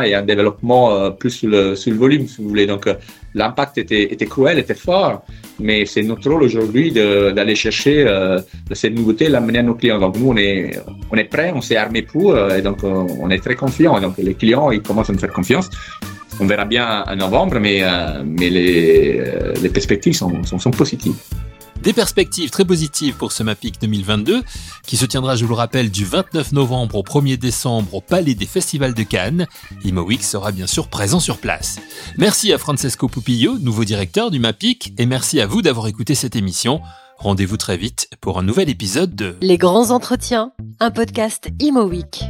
et 0.04 0.14
un 0.14 0.22
développement 0.22 0.92
euh, 0.92 1.10
plus 1.10 1.30
sur 1.30 1.48
le, 1.48 1.76
sur 1.76 1.92
le, 1.92 1.98
volume, 1.98 2.26
si 2.26 2.42
vous 2.42 2.48
voulez. 2.48 2.66
Donc, 2.66 2.86
euh, 2.86 2.94
l'impact 3.34 3.78
était, 3.78 4.12
était 4.12 4.26
cruel, 4.26 4.58
était 4.58 4.74
fort, 4.74 5.24
mais 5.58 5.86
c'est 5.86 6.02
notre 6.02 6.28
rôle 6.30 6.42
aujourd'hui 6.42 6.92
d'aller 6.92 7.54
chercher 7.54 8.04
euh, 8.06 8.40
cette 8.72 8.94
nouveauté, 8.94 9.28
l'amener 9.28 9.60
à 9.60 9.62
nos 9.62 9.74
clients. 9.74 9.98
Donc, 9.98 10.16
nous, 10.18 10.30
on 10.30 10.36
est, 10.36 10.78
on 11.10 11.16
est 11.16 11.24
prêts, 11.24 11.52
on 11.54 11.60
s'est 11.60 11.76
armé 11.76 12.02
pour, 12.02 12.36
et 12.50 12.62
donc, 12.62 12.78
on 12.82 13.30
est 13.30 13.38
très 13.38 13.54
confiants. 13.54 14.00
Donc, 14.00 14.14
les 14.18 14.34
clients, 14.34 14.70
ils 14.70 14.82
commencent 14.82 15.10
à 15.10 15.12
nous 15.12 15.18
faire 15.18 15.32
confiance. 15.32 15.68
On 16.40 16.46
verra 16.46 16.64
bien 16.64 17.04
en 17.06 17.16
novembre, 17.16 17.58
mais, 17.60 17.82
mais 18.24 18.48
les, 18.48 19.22
les 19.62 19.68
perspectives 19.68 20.14
sont, 20.14 20.42
sont 20.44 20.70
positives. 20.70 21.14
Des 21.82 21.94
perspectives 21.94 22.50
très 22.50 22.66
positives 22.66 23.14
pour 23.14 23.32
ce 23.32 23.42
MAPIC 23.42 23.80
2022, 23.80 24.42
qui 24.86 24.98
se 24.98 25.06
tiendra, 25.06 25.34
je 25.34 25.44
vous 25.44 25.50
le 25.50 25.56
rappelle, 25.56 25.90
du 25.90 26.04
29 26.04 26.52
novembre 26.52 26.96
au 26.96 27.02
1er 27.02 27.38
décembre 27.38 27.94
au 27.94 28.00
Palais 28.02 28.34
des 28.34 28.44
Festivals 28.44 28.92
de 28.92 29.02
Cannes. 29.02 29.46
ImoWeek 29.84 30.22
sera 30.22 30.52
bien 30.52 30.66
sûr 30.66 30.88
présent 30.88 31.20
sur 31.20 31.38
place. 31.38 31.78
Merci 32.18 32.52
à 32.52 32.58
Francesco 32.58 33.08
Pupillo, 33.08 33.58
nouveau 33.58 33.84
directeur 33.84 34.30
du 34.30 34.38
MAPIC, 34.38 34.92
et 34.98 35.06
merci 35.06 35.40
à 35.40 35.46
vous 35.46 35.62
d'avoir 35.62 35.86
écouté 35.86 36.14
cette 36.14 36.36
émission. 36.36 36.82
Rendez-vous 37.16 37.56
très 37.56 37.78
vite 37.78 38.10
pour 38.20 38.38
un 38.38 38.42
nouvel 38.42 38.68
épisode 38.68 39.14
de 39.14 39.36
Les 39.40 39.56
grands 39.56 39.90
entretiens, 39.90 40.52
un 40.80 40.90
podcast 40.90 41.48
ImoWeek. 41.60 42.24